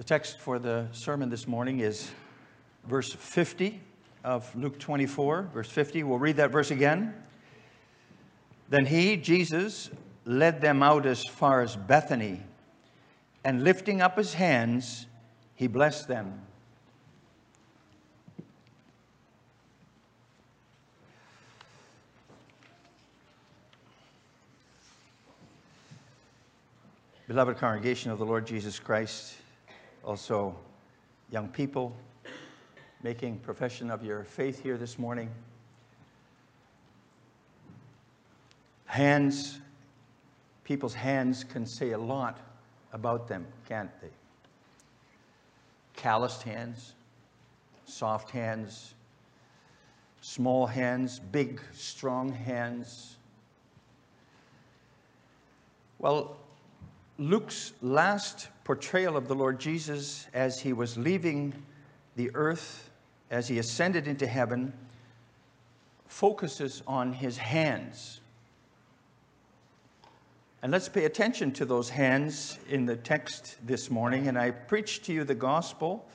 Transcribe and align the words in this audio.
The 0.00 0.04
text 0.04 0.38
for 0.38 0.58
the 0.58 0.88
sermon 0.92 1.28
this 1.28 1.46
morning 1.46 1.80
is 1.80 2.10
verse 2.86 3.12
50 3.12 3.78
of 4.24 4.50
Luke 4.56 4.78
24, 4.78 5.50
verse 5.52 5.68
50. 5.68 6.04
We'll 6.04 6.18
read 6.18 6.36
that 6.36 6.50
verse 6.50 6.70
again. 6.70 7.12
Then 8.70 8.86
he, 8.86 9.18
Jesus, 9.18 9.90
led 10.24 10.62
them 10.62 10.82
out 10.82 11.04
as 11.04 11.26
far 11.26 11.60
as 11.60 11.76
Bethany, 11.76 12.40
and 13.44 13.62
lifting 13.62 14.00
up 14.00 14.16
his 14.16 14.32
hands, 14.32 15.04
he 15.54 15.66
blessed 15.66 16.08
them. 16.08 16.40
Beloved 27.28 27.58
congregation 27.58 28.10
of 28.10 28.18
the 28.18 28.24
Lord 28.24 28.46
Jesus 28.46 28.78
Christ, 28.78 29.34
also 30.04 30.56
young 31.30 31.48
people 31.48 31.94
making 33.02 33.38
profession 33.38 33.90
of 33.90 34.04
your 34.04 34.24
faith 34.24 34.62
here 34.62 34.76
this 34.76 34.98
morning. 34.98 35.30
Hands, 38.86 39.58
people's 40.64 40.94
hands 40.94 41.44
can 41.44 41.64
say 41.64 41.92
a 41.92 41.98
lot 41.98 42.38
about 42.92 43.28
them, 43.28 43.46
can't 43.68 43.90
they? 44.00 44.10
Calloused 45.94 46.42
hands, 46.42 46.94
soft 47.86 48.30
hands, 48.30 48.94
small 50.20 50.66
hands, 50.66 51.20
big, 51.20 51.60
strong 51.72 52.32
hands. 52.32 53.16
Well, 55.98 56.36
Luke's 57.20 57.74
last 57.82 58.48
portrayal 58.64 59.14
of 59.14 59.28
the 59.28 59.34
Lord 59.34 59.60
Jesus 59.60 60.26
as 60.32 60.58
he 60.58 60.72
was 60.72 60.96
leaving 60.96 61.52
the 62.16 62.30
earth, 62.32 62.88
as 63.30 63.46
he 63.46 63.58
ascended 63.58 64.08
into 64.08 64.26
heaven, 64.26 64.72
focuses 66.08 66.82
on 66.86 67.12
his 67.12 67.36
hands. 67.36 68.20
And 70.62 70.72
let's 70.72 70.88
pay 70.88 71.04
attention 71.04 71.52
to 71.52 71.66
those 71.66 71.90
hands 71.90 72.58
in 72.70 72.86
the 72.86 72.96
text 72.96 73.56
this 73.66 73.90
morning. 73.90 74.28
And 74.28 74.38
I 74.38 74.50
preach 74.50 75.02
to 75.02 75.12
you 75.12 75.24
the 75.24 75.34
gospel 75.34 76.08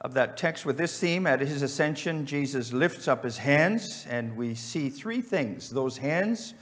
of 0.00 0.12
that 0.14 0.36
text 0.36 0.66
with 0.66 0.76
this 0.76 0.98
theme. 0.98 1.24
At 1.24 1.40
his 1.40 1.62
ascension, 1.62 2.26
Jesus 2.26 2.72
lifts 2.72 3.06
up 3.06 3.22
his 3.22 3.38
hands, 3.38 4.06
and 4.10 4.36
we 4.36 4.56
see 4.56 4.90
three 4.90 5.20
things. 5.20 5.70
Those 5.70 5.96
hands 5.96 6.54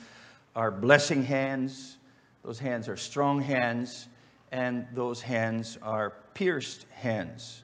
are 0.55 0.71
blessing 0.71 1.23
hands, 1.25 1.98
those 2.43 2.59
hands 2.59 2.89
are 2.89 2.97
strong 2.97 3.41
hands, 3.41 4.09
and 4.53 4.87
those 4.95 5.21
hands 5.21 5.79
are 5.83 6.15
pierced 6.35 6.87
hands. 6.91 7.63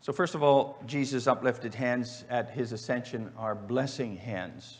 So, 0.00 0.12
first 0.12 0.34
of 0.34 0.42
all, 0.42 0.82
Jesus' 0.86 1.26
uplifted 1.26 1.74
hands 1.74 2.24
at 2.30 2.50
his 2.50 2.72
ascension 2.72 3.30
are 3.36 3.54
blessing 3.54 4.16
hands. 4.16 4.78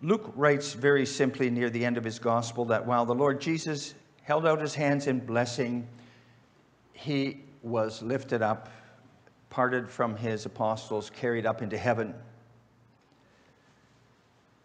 Luke 0.00 0.32
writes 0.36 0.74
very 0.74 1.04
simply 1.04 1.50
near 1.50 1.70
the 1.70 1.84
end 1.84 1.96
of 1.96 2.04
his 2.04 2.18
gospel 2.18 2.64
that 2.66 2.86
while 2.86 3.04
the 3.04 3.14
Lord 3.14 3.40
Jesus 3.40 3.94
held 4.22 4.46
out 4.46 4.60
his 4.60 4.74
hands 4.74 5.06
in 5.08 5.18
blessing, 5.18 5.86
he 6.92 7.42
was 7.62 8.00
lifted 8.00 8.42
up, 8.42 8.70
parted 9.50 9.88
from 9.88 10.16
his 10.16 10.46
apostles, 10.46 11.10
carried 11.10 11.46
up 11.46 11.62
into 11.62 11.76
heaven. 11.76 12.14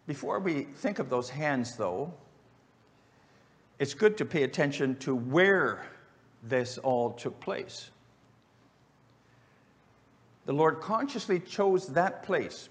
Before 0.06 0.38
we 0.38 0.64
think 0.64 0.98
of 0.98 1.08
those 1.08 1.30
hands, 1.30 1.76
though, 1.76 2.12
it's 3.78 3.94
good 3.94 4.18
to 4.18 4.24
pay 4.24 4.42
attention 4.42 4.96
to 4.96 5.14
where 5.14 5.86
this 6.42 6.78
all 6.78 7.12
took 7.12 7.38
place. 7.40 7.90
The 10.46 10.52
Lord 10.52 10.80
consciously 10.80 11.40
chose 11.40 11.86
that 11.88 12.22
place. 12.22 12.68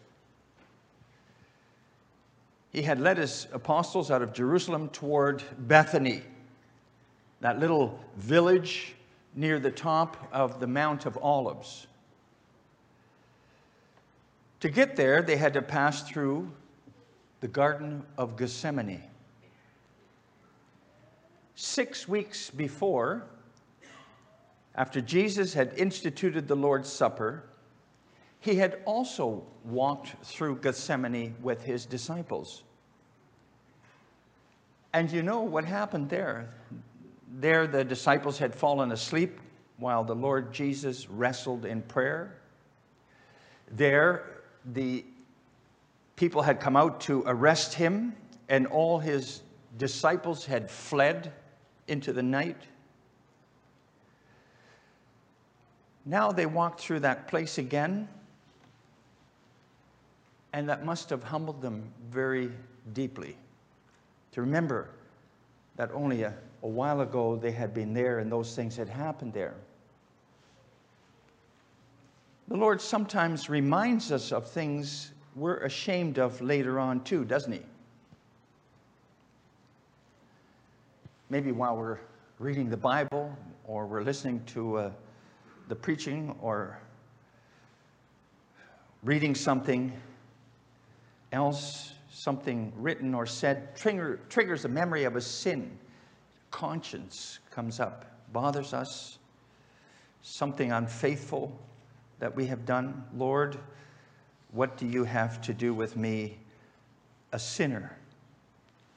He 2.71 2.83
had 2.83 2.99
led 2.99 3.17
his 3.17 3.47
apostles 3.51 4.11
out 4.11 4.21
of 4.21 4.33
Jerusalem 4.33 4.89
toward 4.89 5.43
Bethany, 5.57 6.21
that 7.41 7.59
little 7.59 7.99
village 8.17 8.95
near 9.35 9.59
the 9.59 9.71
top 9.71 10.29
of 10.31 10.59
the 10.59 10.67
Mount 10.67 11.07
of 11.07 11.17
Olives. 11.17 11.87
To 14.59 14.69
get 14.69 14.95
there, 14.95 15.21
they 15.21 15.35
had 15.35 15.53
to 15.53 15.61
pass 15.61 16.07
through 16.07 16.51
the 17.43 17.49
Garden 17.49 18.01
of 18.17 18.37
Gethsemane. 18.37 19.03
Six 21.55 22.07
weeks 22.07 22.49
before, 22.49 23.25
after 24.75 25.01
Jesus 25.01 25.53
had 25.53 25.73
instituted 25.75 26.47
the 26.47 26.55
Lord's 26.55 26.89
Supper, 26.89 27.43
he 28.39 28.55
had 28.55 28.79
also 28.85 29.43
walked 29.65 30.15
through 30.23 30.59
Gethsemane 30.59 31.35
with 31.41 31.61
his 31.61 31.85
disciples. 31.85 32.63
And 34.93 35.11
you 35.11 35.21
know 35.21 35.41
what 35.41 35.65
happened 35.65 36.09
there? 36.09 36.47
There, 37.39 37.67
the 37.67 37.83
disciples 37.83 38.37
had 38.37 38.55
fallen 38.55 38.93
asleep 38.93 39.37
while 39.75 40.05
the 40.05 40.15
Lord 40.15 40.53
Jesus 40.53 41.09
wrestled 41.09 41.65
in 41.65 41.81
prayer. 41.81 42.37
There, 43.69 44.43
the 44.63 45.03
people 46.15 46.41
had 46.41 46.59
come 46.59 46.75
out 46.75 47.01
to 47.01 47.23
arrest 47.25 47.73
him, 47.73 48.15
and 48.49 48.67
all 48.67 48.99
his 48.99 49.41
disciples 49.77 50.45
had 50.45 50.69
fled 50.69 51.33
into 51.87 52.13
the 52.13 52.23
night. 52.23 52.61
Now 56.05 56.31
they 56.31 56.45
walked 56.45 56.81
through 56.81 56.99
that 57.01 57.27
place 57.27 57.57
again, 57.57 58.07
and 60.51 60.67
that 60.69 60.85
must 60.85 61.09
have 61.09 61.23
humbled 61.23 61.61
them 61.61 61.91
very 62.11 62.51
deeply. 62.93 63.37
To 64.33 64.41
remember 64.41 64.89
that 65.75 65.91
only 65.91 66.23
a, 66.23 66.33
a 66.61 66.67
while 66.67 67.01
ago 67.01 67.35
they 67.35 67.51
had 67.51 67.73
been 67.73 67.93
there 67.93 68.19
and 68.19 68.31
those 68.31 68.55
things 68.55 68.75
had 68.75 68.89
happened 68.89 69.33
there. 69.33 69.55
The 72.49 72.57
Lord 72.57 72.81
sometimes 72.81 73.49
reminds 73.49 74.11
us 74.11 74.31
of 74.31 74.49
things 74.49 75.12
we're 75.35 75.57
ashamed 75.57 76.19
of 76.19 76.39
later 76.41 76.79
on, 76.79 77.03
too, 77.03 77.25
doesn't 77.25 77.51
he? 77.51 77.61
Maybe 81.29 81.51
while 81.51 81.75
we're 81.75 81.99
reading 82.39 82.69
the 82.69 82.77
Bible 82.77 83.35
or 83.65 83.85
we're 83.87 84.03
listening 84.03 84.43
to 84.47 84.77
uh, 84.77 84.91
the 85.67 85.75
preaching 85.75 86.35
or 86.41 86.77
reading 89.03 89.33
something 89.33 89.91
else, 91.31 91.93
something 92.11 92.71
written 92.75 93.13
or 93.13 93.25
said, 93.25 93.75
trigger, 93.75 94.19
triggers 94.29 94.65
a 94.65 94.69
memory 94.69 95.03
of 95.05 95.15
a 95.15 95.21
sin. 95.21 95.77
Conscience 96.51 97.39
comes 97.49 97.79
up, 97.79 98.05
bothers 98.31 98.73
us, 98.73 99.17
something 100.21 100.71
unfaithful 100.71 101.57
that 102.19 102.33
we 102.35 102.45
have 102.45 102.65
done. 102.65 103.03
Lord, 103.15 103.57
what 104.53 104.77
do 104.77 104.87
you 104.87 105.03
have 105.03 105.41
to 105.41 105.53
do 105.53 105.73
with 105.73 105.97
me, 105.97 106.37
a 107.31 107.39
sinner? 107.39 107.97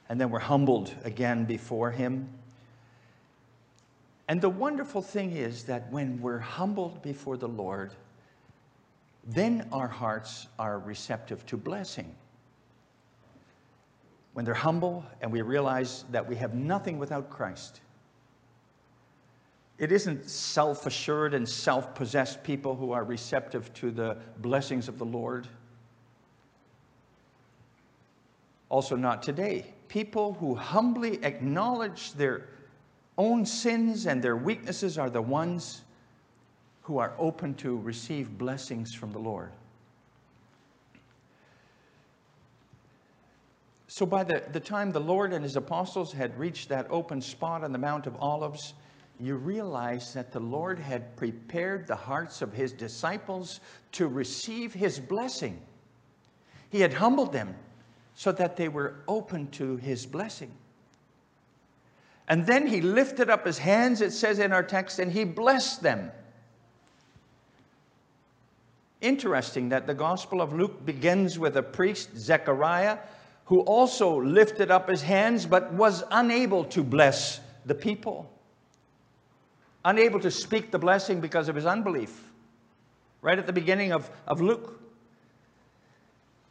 And 0.07 0.21
then 0.21 0.29
we're 0.29 0.39
humbled 0.39 0.93
again 1.03 1.45
before 1.45 1.91
him. 1.91 2.29
And 4.27 4.39
the 4.39 4.49
wonderful 4.49 5.01
thing 5.01 5.31
is 5.31 5.63
that 5.63 5.91
when 5.91 6.21
we're 6.21 6.39
humbled 6.39 7.01
before 7.01 7.37
the 7.37 7.47
Lord, 7.47 7.93
then 9.25 9.67
our 9.71 9.87
hearts 9.87 10.47
are 10.59 10.79
receptive 10.79 11.45
to 11.47 11.57
blessing. 11.57 12.13
When 14.33 14.45
they're 14.45 14.53
humble 14.53 15.03
and 15.21 15.31
we 15.31 15.41
realize 15.41 16.05
that 16.11 16.27
we 16.27 16.35
have 16.35 16.53
nothing 16.53 16.99
without 16.99 17.29
Christ, 17.29 17.81
it 19.79 19.91
isn't 19.91 20.29
self 20.29 20.85
assured 20.85 21.33
and 21.33 21.47
self 21.47 21.93
possessed 21.93 22.43
people 22.43 22.75
who 22.75 22.91
are 22.91 23.03
receptive 23.03 23.71
to 23.75 23.91
the 23.91 24.17
blessings 24.39 24.87
of 24.87 24.97
the 24.97 25.05
Lord. 25.05 25.47
Also, 28.69 28.95
not 28.95 29.21
today. 29.23 29.65
People 29.87 30.33
who 30.33 30.55
humbly 30.55 31.23
acknowledge 31.23 32.13
their 32.13 32.49
own 33.17 33.45
sins 33.45 34.07
and 34.07 34.21
their 34.21 34.35
weaknesses 34.35 34.97
are 34.97 35.09
the 35.09 35.21
ones 35.21 35.81
who 36.81 36.97
are 36.97 37.13
open 37.17 37.53
to 37.55 37.77
receive 37.77 38.37
blessings 38.37 38.93
from 38.93 39.11
the 39.11 39.19
Lord. 39.19 39.51
So, 43.87 44.05
by 44.05 44.23
the, 44.23 44.43
the 44.51 44.59
time 44.59 44.91
the 44.91 44.99
Lord 44.99 45.33
and 45.33 45.43
his 45.43 45.55
apostles 45.55 46.11
had 46.11 46.37
reached 46.37 46.69
that 46.69 46.87
open 46.89 47.21
spot 47.21 47.63
on 47.63 47.71
the 47.71 47.77
Mount 47.77 48.05
of 48.05 48.15
Olives, 48.19 48.73
you 49.19 49.35
realize 49.35 50.13
that 50.13 50.31
the 50.31 50.39
Lord 50.39 50.77
had 50.77 51.15
prepared 51.15 51.87
the 51.87 51.95
hearts 51.95 52.41
of 52.41 52.53
his 52.53 52.71
disciples 52.71 53.59
to 53.93 54.07
receive 54.07 54.73
his 54.73 54.99
blessing. 54.99 55.59
He 56.69 56.81
had 56.81 56.93
humbled 56.93 57.33
them 57.33 57.55
so 58.15 58.31
that 58.33 58.55
they 58.55 58.67
were 58.67 58.95
open 59.07 59.49
to 59.51 59.77
his 59.77 60.05
blessing. 60.05 60.51
And 62.27 62.45
then 62.45 62.67
he 62.67 62.81
lifted 62.81 63.29
up 63.29 63.45
his 63.45 63.57
hands, 63.57 64.01
it 64.01 64.11
says 64.11 64.39
in 64.39 64.51
our 64.51 64.63
text, 64.63 64.99
and 64.99 65.11
he 65.11 65.23
blessed 65.23 65.81
them. 65.81 66.11
Interesting 69.01 69.69
that 69.69 69.87
the 69.87 69.93
Gospel 69.93 70.41
of 70.41 70.53
Luke 70.53 70.85
begins 70.85 71.39
with 71.39 71.57
a 71.57 71.63
priest, 71.63 72.09
Zechariah, 72.17 72.97
who 73.45 73.61
also 73.61 74.21
lifted 74.21 74.71
up 74.71 74.89
his 74.89 75.01
hands 75.01 75.45
but 75.45 75.71
was 75.73 76.03
unable 76.11 76.65
to 76.65 76.83
bless 76.83 77.39
the 77.65 77.75
people. 77.75 78.29
Unable 79.87 80.19
to 80.19 80.29
speak 80.29 80.69
the 80.69 80.77
blessing 80.77 81.21
because 81.21 81.47
of 81.47 81.55
his 81.55 81.65
unbelief. 81.65 82.29
Right 83.21 83.39
at 83.39 83.47
the 83.47 83.53
beginning 83.53 83.93
of, 83.93 84.09
of 84.27 84.41
Luke. 84.41 84.81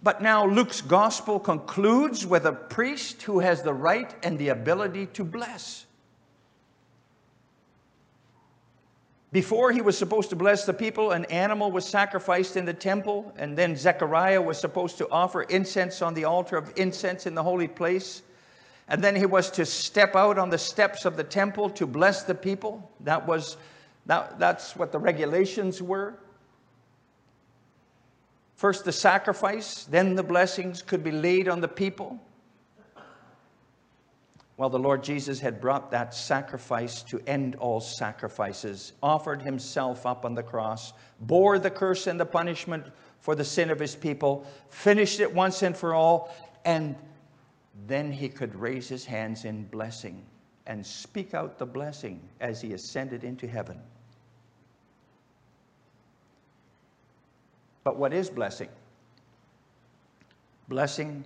But 0.02 0.22
now 0.22 0.46
Luke's 0.46 0.80
gospel 0.80 1.38
concludes 1.38 2.26
with 2.26 2.46
a 2.46 2.52
priest 2.52 3.20
who 3.20 3.40
has 3.40 3.62
the 3.62 3.74
right 3.74 4.14
and 4.22 4.38
the 4.38 4.48
ability 4.48 5.04
to 5.12 5.22
bless. 5.22 5.84
Before 9.32 9.70
he 9.70 9.82
was 9.82 9.98
supposed 9.98 10.30
to 10.30 10.36
bless 10.36 10.64
the 10.64 10.72
people, 10.72 11.10
an 11.10 11.26
animal 11.26 11.70
was 11.70 11.86
sacrificed 11.86 12.56
in 12.56 12.64
the 12.64 12.72
temple, 12.72 13.34
and 13.36 13.54
then 13.54 13.76
Zechariah 13.76 14.40
was 14.40 14.58
supposed 14.58 14.96
to 14.96 15.10
offer 15.10 15.42
incense 15.42 16.00
on 16.00 16.14
the 16.14 16.24
altar 16.24 16.56
of 16.56 16.72
incense 16.76 17.26
in 17.26 17.34
the 17.34 17.42
holy 17.42 17.68
place. 17.68 18.22
And 18.88 19.02
then 19.02 19.16
he 19.16 19.26
was 19.26 19.50
to 19.52 19.66
step 19.66 20.14
out 20.14 20.38
on 20.38 20.48
the 20.48 20.58
steps 20.58 21.04
of 21.04 21.16
the 21.16 21.24
temple 21.24 21.70
to 21.70 21.86
bless 21.86 22.22
the 22.22 22.34
people. 22.34 22.90
That 23.00 23.26
was, 23.26 23.56
that, 24.06 24.38
that's 24.38 24.76
what 24.76 24.92
the 24.92 24.98
regulations 24.98 25.82
were. 25.82 26.18
First 28.54 28.84
the 28.84 28.92
sacrifice, 28.92 29.84
then 29.84 30.14
the 30.14 30.22
blessings 30.22 30.82
could 30.82 31.02
be 31.02 31.10
laid 31.10 31.48
on 31.48 31.60
the 31.60 31.68
people. 31.68 32.18
Well, 34.56 34.70
the 34.70 34.78
Lord 34.78 35.04
Jesus 35.04 35.38
had 35.38 35.60
brought 35.60 35.90
that 35.90 36.14
sacrifice 36.14 37.02
to 37.02 37.20
end 37.26 37.56
all 37.56 37.80
sacrifices, 37.80 38.94
offered 39.02 39.42
himself 39.42 40.06
up 40.06 40.24
on 40.24 40.34
the 40.34 40.42
cross, 40.42 40.94
bore 41.20 41.58
the 41.58 41.70
curse 41.70 42.06
and 42.06 42.18
the 42.18 42.24
punishment 42.24 42.86
for 43.20 43.34
the 43.34 43.44
sin 43.44 43.68
of 43.70 43.78
his 43.78 43.94
people, 43.94 44.46
finished 44.70 45.20
it 45.20 45.34
once 45.34 45.62
and 45.62 45.76
for 45.76 45.92
all, 45.92 46.34
and 46.64 46.96
then 47.86 48.10
he 48.10 48.28
could 48.28 48.54
raise 48.54 48.88
his 48.88 49.04
hands 49.04 49.44
in 49.44 49.64
blessing 49.64 50.24
and 50.66 50.84
speak 50.84 51.34
out 51.34 51.58
the 51.58 51.66
blessing 51.66 52.20
as 52.40 52.60
he 52.60 52.72
ascended 52.72 53.22
into 53.22 53.46
heaven. 53.46 53.80
But 57.84 57.98
what 57.98 58.12
is 58.12 58.28
blessing? 58.28 58.68
Blessing 60.68 61.24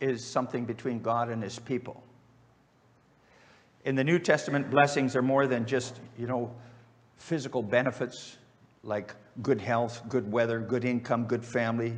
is 0.00 0.24
something 0.24 0.64
between 0.64 1.00
God 1.00 1.28
and 1.28 1.42
his 1.42 1.58
people. 1.58 2.02
In 3.84 3.96
the 3.96 4.04
New 4.04 4.18
Testament, 4.18 4.70
blessings 4.70 5.16
are 5.16 5.22
more 5.22 5.46
than 5.46 5.66
just, 5.66 5.98
you 6.16 6.26
know, 6.26 6.54
physical 7.16 7.62
benefits 7.62 8.36
like 8.84 9.14
good 9.42 9.60
health, 9.60 10.02
good 10.08 10.30
weather, 10.30 10.60
good 10.60 10.84
income, 10.84 11.24
good 11.24 11.44
family. 11.44 11.96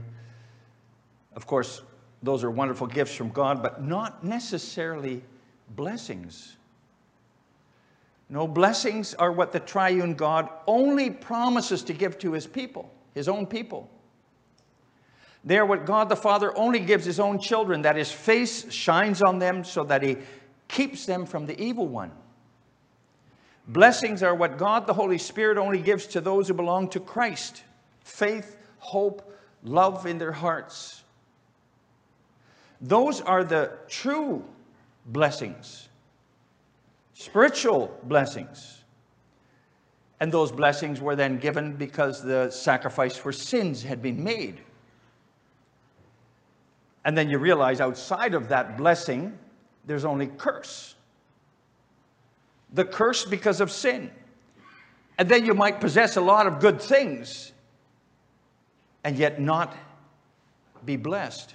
Of 1.35 1.47
course, 1.47 1.83
those 2.23 2.45
are 2.45 2.51
wonderful 2.51 2.87
gifts 2.87 3.15
from 3.15 3.31
God, 3.31 3.63
but 3.63 3.83
not 3.83 4.23
necessarily 4.25 5.23
blessings. 5.71 6.57
No, 8.29 8.47
blessings 8.47 9.15
are 9.15 9.33
what 9.33 9.53
the 9.53 9.61
triune 9.61 10.15
God 10.15 10.49
only 10.67 11.11
promises 11.11 11.83
to 11.85 11.93
give 11.93 12.19
to 12.19 12.33
his 12.33 12.47
people, 12.47 12.93
his 13.15 13.29
own 13.29 13.47
people. 13.47 13.91
They 15.45 15.59
are 15.59 15.67
what 15.67 15.87
God 15.87 16.09
the 16.09 16.17
Father 16.17 16.57
only 16.57 16.81
gives 16.81 17.05
his 17.05 17.19
own 17.19 17.39
children, 17.39 17.83
that 17.83 17.97
his 17.97 18.13
face 18.13 18.71
shines 18.71 19.23
on 19.23 19.39
them 19.39 19.65
so 19.65 19.85
that 19.85 20.03
he 20.03 20.19
keeps 20.69 21.07
them 21.07 21.25
from 21.25 21.47
the 21.47 21.61
evil 21.61 21.89
one. 21.89 22.13
Blessings 23.67 24.23
are 24.23 24.35
what 24.35 24.59
God 24.59 24.87
the 24.87 24.93
Holy 24.93 25.19
Spirit 25.19 25.57
only 25.57 25.81
gives 25.81 26.07
to 26.09 26.21
those 26.21 26.49
who 26.49 26.55
belong 26.55 26.89
to 26.91 27.01
Christ 27.01 27.65
faith, 28.05 28.57
hope, 28.79 29.33
love 29.63 30.07
in 30.07 30.19
their 30.19 30.33
hearts. 30.33 31.05
Those 32.81 33.21
are 33.21 33.45
the 33.45 33.73
true 33.89 34.45
blessings, 35.07 35.89
spiritual 37.15 37.99
blessings. 38.05 38.77
And 40.21 40.31
those 40.31 40.53
blessings 40.53 41.01
were 41.01 41.17
then 41.17 41.39
given 41.39 41.77
because 41.77 42.23
the 42.23 42.51
sacrifice 42.51 43.17
for 43.17 43.33
sins 43.33 43.83
had 43.83 44.03
been 44.03 44.23
made. 44.23 44.61
And 47.07 47.17
then 47.17 47.31
you 47.31 47.39
realize 47.39 47.81
outside 47.81 48.35
of 48.35 48.49
that 48.49 48.77
blessing, 48.77 49.39
there's 49.87 50.05
only 50.05 50.27
curse. 50.27 50.95
The 52.75 52.85
curse 52.85 53.25
because 53.25 53.63
of 53.63 53.71
sin. 53.71 54.11
And 55.17 55.29
then 55.29 55.47
you 55.47 55.55
might 55.55 55.81
possess 55.81 56.17
a 56.17 56.21
lot 56.21 56.47
of 56.47 56.61
good 56.61 56.81
things 56.81 57.53
and 59.05 59.17
yet 59.17 59.41
not 59.41 59.75
be 60.85 60.97
blessed. 60.97 61.55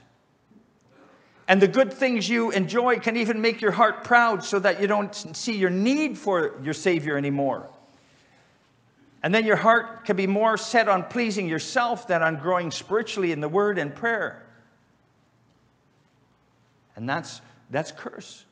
And 1.48 1.62
the 1.62 1.68
good 1.68 1.94
things 1.94 2.28
you 2.28 2.52
enjoy 2.52 2.98
can 3.00 3.18
even 3.18 3.40
make 3.40 3.62
your 3.62 3.72
heart 3.72 4.04
proud 4.04 4.44
so 4.44 4.58
that 4.60 4.82
you 4.82 4.88
don't 4.88 5.14
see 5.14 5.56
your 5.56 5.70
need 5.70 6.18
for 6.18 6.60
your 6.64 6.74
Savior 6.74 7.18
anymore. 7.18 7.70
And 9.22 9.34
then 9.34 9.46
your 9.46 9.56
heart 9.56 10.06
can 10.06 10.16
be 10.16 10.28
more 10.28 10.58
set 10.58 10.88
on 10.88 11.04
pleasing 11.04 11.48
yourself 11.48 12.08
than 12.08 12.24
on 12.24 12.38
growing 12.38 12.72
spiritually 12.72 13.32
in 13.32 13.42
the 13.42 13.50
Word 13.50 13.78
and 13.78 13.94
prayer. 13.94 14.44
And 16.96 17.08
that's 17.08 17.42
that's 17.70 17.92
curse. 17.92 18.46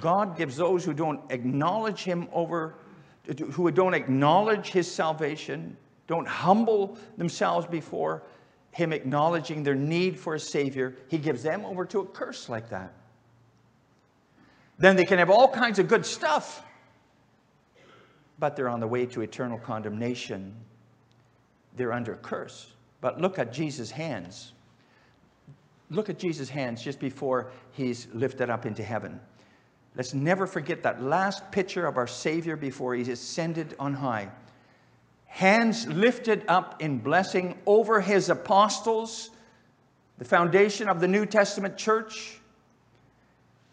God 0.00 0.36
gives 0.36 0.56
those 0.56 0.84
who 0.84 0.94
don't 0.94 1.20
acknowledge 1.30 2.04
him 2.04 2.28
over, 2.32 2.74
who 3.52 3.70
don't 3.70 3.94
acknowledge 3.94 4.68
his 4.68 4.90
salvation, 4.90 5.76
don't 6.06 6.28
humble 6.28 6.96
themselves 7.16 7.66
before 7.66 8.22
him 8.72 8.92
acknowledging 8.92 9.62
their 9.62 9.74
need 9.74 10.18
for 10.18 10.34
a 10.34 10.40
savior, 10.40 10.94
he 11.08 11.18
gives 11.18 11.42
them 11.42 11.64
over 11.64 11.84
to 11.86 12.00
a 12.00 12.06
curse 12.06 12.48
like 12.48 12.68
that. 12.70 12.92
Then 14.78 14.96
they 14.96 15.04
can 15.04 15.18
have 15.18 15.30
all 15.30 15.48
kinds 15.48 15.78
of 15.78 15.88
good 15.88 16.06
stuff, 16.06 16.64
but 18.38 18.56
they're 18.56 18.68
on 18.68 18.80
the 18.80 18.86
way 18.86 19.06
to 19.06 19.20
eternal 19.20 19.58
condemnation. 19.58 20.54
They're 21.76 21.92
under 21.92 22.14
a 22.14 22.18
curse. 22.18 22.72
But 23.00 23.20
look 23.20 23.38
at 23.38 23.52
Jesus' 23.52 23.90
hands 23.90 24.52
look 25.90 26.08
at 26.08 26.18
Jesus' 26.18 26.48
hands 26.48 26.82
just 26.82 26.98
before 26.98 27.50
he's 27.72 28.06
lifted 28.14 28.48
up 28.48 28.64
into 28.64 28.82
heaven. 28.82 29.20
Let's 29.96 30.14
never 30.14 30.46
forget 30.46 30.82
that 30.84 31.02
last 31.02 31.50
picture 31.50 31.86
of 31.86 31.96
our 31.96 32.06
Savior 32.06 32.56
before 32.56 32.94
he 32.94 33.10
ascended 33.10 33.74
on 33.78 33.92
high. 33.92 34.30
Hands 35.30 35.86
lifted 35.86 36.44
up 36.48 36.82
in 36.82 36.98
blessing 36.98 37.56
over 37.64 38.00
his 38.00 38.28
apostles, 38.28 39.30
the 40.18 40.24
foundation 40.24 40.88
of 40.88 41.00
the 41.00 41.08
New 41.08 41.24
Testament 41.24 41.76
church. 41.76 42.40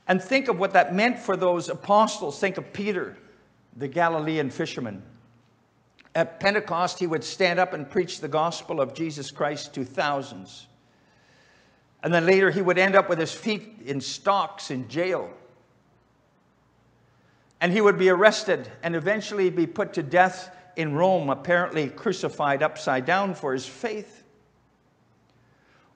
And 0.07 0.23
think 0.23 0.47
of 0.47 0.59
what 0.59 0.71
that 0.73 0.93
meant 0.93 1.17
for 1.17 1.35
those 1.35 1.67
apostles. 1.67 2.39
Think 2.39 2.57
of 2.57 2.71
Peter, 2.71 3.17
the 3.75 3.87
Galilean 3.87 4.51
fisherman. 4.51 5.01
At 6.13 6.39
Pentecost, 6.39 6.99
he 6.99 7.07
would 7.07 7.23
stand 7.23 7.59
up 7.59 7.73
and 7.73 7.89
preach 7.89 8.21
the 8.21 8.27
gospel 8.27 8.79
of 8.79 8.93
Jesus 8.93 9.31
Christ 9.31 9.73
to 9.73 9.83
thousands. 9.83 10.67
And 12.03 12.13
then 12.13 12.27
later 12.27 12.51
he 12.51 12.61
would 12.61 12.77
end 12.77 12.95
up 12.95 13.09
with 13.09 13.17
his 13.19 13.33
feet 13.33 13.79
in 13.83 13.99
stocks 13.99 14.69
in 14.69 14.87
jail. 14.87 15.29
And 17.59 17.73
he 17.73 17.81
would 17.81 17.97
be 17.97 18.09
arrested 18.09 18.71
and 18.83 18.95
eventually 18.95 19.49
be 19.49 19.65
put 19.65 19.93
to 19.93 20.03
death 20.03 20.51
in 20.77 20.93
Rome, 20.93 21.29
apparently 21.31 21.89
crucified 21.89 22.61
upside 22.61 23.03
down 23.03 23.33
for 23.33 23.51
his 23.51 23.65
faith. 23.65 24.23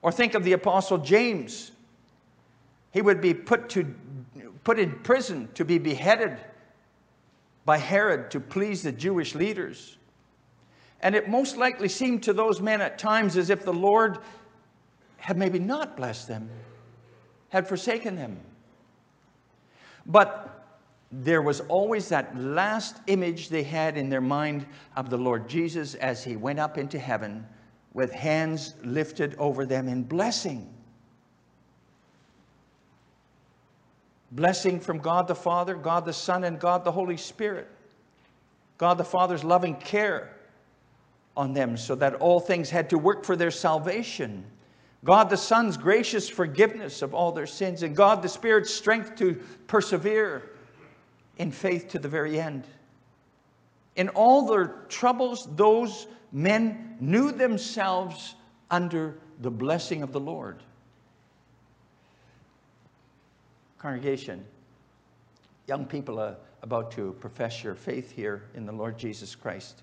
Or 0.02 0.10
think 0.10 0.34
of 0.34 0.42
the 0.42 0.52
Apostle 0.52 0.98
James. 0.98 1.70
He 2.90 3.00
would 3.00 3.20
be 3.20 3.32
put, 3.32 3.70
to, 3.70 3.94
put 4.64 4.80
in 4.80 4.90
prison 4.98 5.48
to 5.54 5.64
be 5.64 5.78
beheaded 5.78 6.36
by 7.64 7.78
Herod 7.78 8.32
to 8.32 8.40
please 8.40 8.82
the 8.82 8.90
Jewish 8.90 9.36
leaders. 9.36 9.96
And 11.00 11.14
it 11.14 11.28
most 11.28 11.56
likely 11.56 11.88
seemed 11.88 12.24
to 12.24 12.32
those 12.32 12.60
men 12.60 12.80
at 12.80 12.98
times 12.98 13.36
as 13.36 13.50
if 13.50 13.64
the 13.64 13.72
Lord 13.72 14.18
had 15.16 15.38
maybe 15.38 15.60
not 15.60 15.96
blessed 15.96 16.26
them, 16.26 16.50
had 17.50 17.68
forsaken 17.68 18.16
them. 18.16 18.40
But 20.04 20.61
there 21.12 21.42
was 21.42 21.60
always 21.60 22.08
that 22.08 22.36
last 22.38 22.96
image 23.06 23.50
they 23.50 23.62
had 23.62 23.98
in 23.98 24.08
their 24.08 24.22
mind 24.22 24.66
of 24.96 25.10
the 25.10 25.18
Lord 25.18 25.48
Jesus 25.48 25.94
as 25.96 26.24
he 26.24 26.36
went 26.36 26.58
up 26.58 26.78
into 26.78 26.98
heaven 26.98 27.46
with 27.92 28.10
hands 28.10 28.74
lifted 28.82 29.34
over 29.38 29.66
them 29.66 29.88
in 29.88 30.02
blessing. 30.02 30.72
Blessing 34.32 34.80
from 34.80 34.98
God 34.98 35.28
the 35.28 35.34
Father, 35.34 35.74
God 35.74 36.06
the 36.06 36.12
Son, 36.12 36.44
and 36.44 36.58
God 36.58 36.84
the 36.84 36.92
Holy 36.92 37.18
Spirit. 37.18 37.68
God 38.78 38.96
the 38.96 39.04
Father's 39.04 39.44
loving 39.44 39.76
care 39.76 40.34
on 41.36 41.52
them 41.52 41.76
so 41.76 41.94
that 41.94 42.14
all 42.14 42.40
things 42.40 42.70
had 42.70 42.88
to 42.90 42.96
work 42.98 43.24
for 43.24 43.36
their 43.36 43.50
salvation 43.50 44.44
God 45.04 45.30
the 45.30 45.36
Son's 45.36 45.76
gracious 45.76 46.28
forgiveness 46.28 47.02
of 47.02 47.12
all 47.12 47.32
their 47.32 47.46
sins, 47.46 47.82
and 47.82 47.96
God 47.96 48.22
the 48.22 48.28
Spirit's 48.28 48.72
strength 48.72 49.16
to 49.16 49.34
persevere 49.66 50.50
in 51.38 51.50
faith 51.50 51.88
to 51.88 51.98
the 51.98 52.08
very 52.08 52.40
end. 52.40 52.66
In 53.96 54.08
all 54.10 54.46
their 54.46 54.66
troubles, 54.88 55.48
those 55.56 56.06
men 56.32 56.96
knew 57.00 57.30
themselves 57.30 58.34
under 58.70 59.18
the 59.40 59.50
blessing 59.50 60.02
of 60.02 60.12
the 60.12 60.20
Lord. 60.20 60.62
Congregation, 63.78 64.44
young 65.66 65.84
people 65.84 66.18
are 66.20 66.36
about 66.62 66.92
to 66.92 67.16
profess 67.20 67.62
your 67.62 67.74
faith 67.74 68.10
here 68.10 68.44
in 68.54 68.64
the 68.64 68.72
Lord 68.72 68.96
Jesus 68.96 69.34
Christ. 69.34 69.82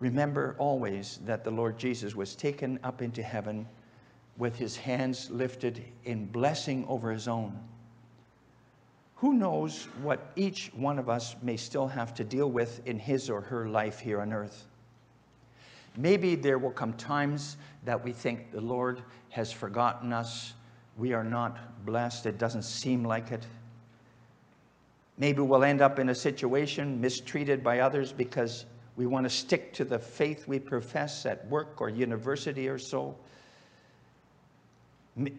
Remember 0.00 0.56
always 0.58 1.20
that 1.24 1.44
the 1.44 1.50
Lord 1.50 1.78
Jesus 1.78 2.14
was 2.14 2.34
taken 2.34 2.78
up 2.82 3.00
into 3.00 3.22
heaven 3.22 3.66
with 4.36 4.56
his 4.56 4.76
hands 4.76 5.30
lifted 5.30 5.84
in 6.04 6.26
blessing 6.26 6.84
over 6.88 7.12
his 7.12 7.28
own. 7.28 7.56
Who 9.16 9.32
knows 9.32 9.88
what 10.02 10.32
each 10.36 10.70
one 10.74 10.98
of 10.98 11.08
us 11.08 11.36
may 11.42 11.56
still 11.56 11.86
have 11.86 12.14
to 12.14 12.24
deal 12.24 12.50
with 12.50 12.86
in 12.86 12.98
his 12.98 13.30
or 13.30 13.40
her 13.40 13.68
life 13.68 14.00
here 14.00 14.20
on 14.20 14.32
earth? 14.32 14.66
Maybe 15.96 16.34
there 16.34 16.58
will 16.58 16.72
come 16.72 16.92
times 16.94 17.56
that 17.84 18.02
we 18.02 18.12
think 18.12 18.50
the 18.50 18.60
Lord 18.60 19.02
has 19.30 19.52
forgotten 19.52 20.12
us. 20.12 20.54
We 20.96 21.12
are 21.12 21.24
not 21.24 21.84
blessed. 21.86 22.26
It 22.26 22.38
doesn't 22.38 22.64
seem 22.64 23.04
like 23.04 23.30
it. 23.30 23.46
Maybe 25.16 25.40
we'll 25.42 25.62
end 25.62 25.80
up 25.80 26.00
in 26.00 26.08
a 26.08 26.14
situation 26.14 27.00
mistreated 27.00 27.62
by 27.62 27.80
others 27.80 28.12
because 28.12 28.66
we 28.96 29.06
want 29.06 29.24
to 29.24 29.30
stick 29.30 29.72
to 29.74 29.84
the 29.84 29.98
faith 29.98 30.48
we 30.48 30.58
profess 30.58 31.24
at 31.26 31.46
work 31.48 31.80
or 31.80 31.88
university 31.88 32.68
or 32.68 32.78
so. 32.78 33.16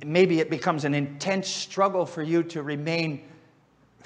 Maybe 0.06 0.40
it 0.40 0.50
becomes 0.50 0.86
an 0.86 0.94
intense 0.94 1.50
struggle 1.50 2.06
for 2.06 2.24
you 2.24 2.44
to 2.44 2.64
remain 2.64 3.24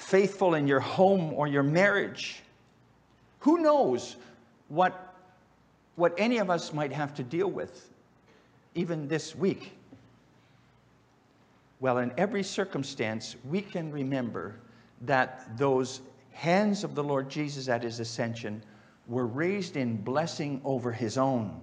faithful 0.00 0.54
in 0.54 0.66
your 0.66 0.80
home 0.80 1.32
or 1.34 1.46
your 1.46 1.62
marriage. 1.62 2.42
Who 3.40 3.58
knows 3.58 4.16
what, 4.68 5.14
what 5.96 6.14
any 6.18 6.38
of 6.38 6.50
us 6.50 6.72
might 6.72 6.92
have 6.92 7.14
to 7.16 7.22
deal 7.22 7.48
with, 7.48 7.88
even 8.74 9.08
this 9.08 9.36
week? 9.36 9.72
Well, 11.80 11.98
in 11.98 12.12
every 12.16 12.42
circumstance, 12.42 13.36
we 13.48 13.62
can 13.62 13.90
remember 13.92 14.56
that 15.02 15.56
those 15.56 16.00
hands 16.32 16.84
of 16.84 16.94
the 16.94 17.04
Lord 17.04 17.28
Jesus 17.28 17.68
at 17.68 17.82
his 17.82 18.00
ascension 18.00 18.62
were 19.06 19.26
raised 19.26 19.76
in 19.76 19.96
blessing 19.96 20.60
over 20.64 20.92
his 20.92 21.18
own. 21.18 21.60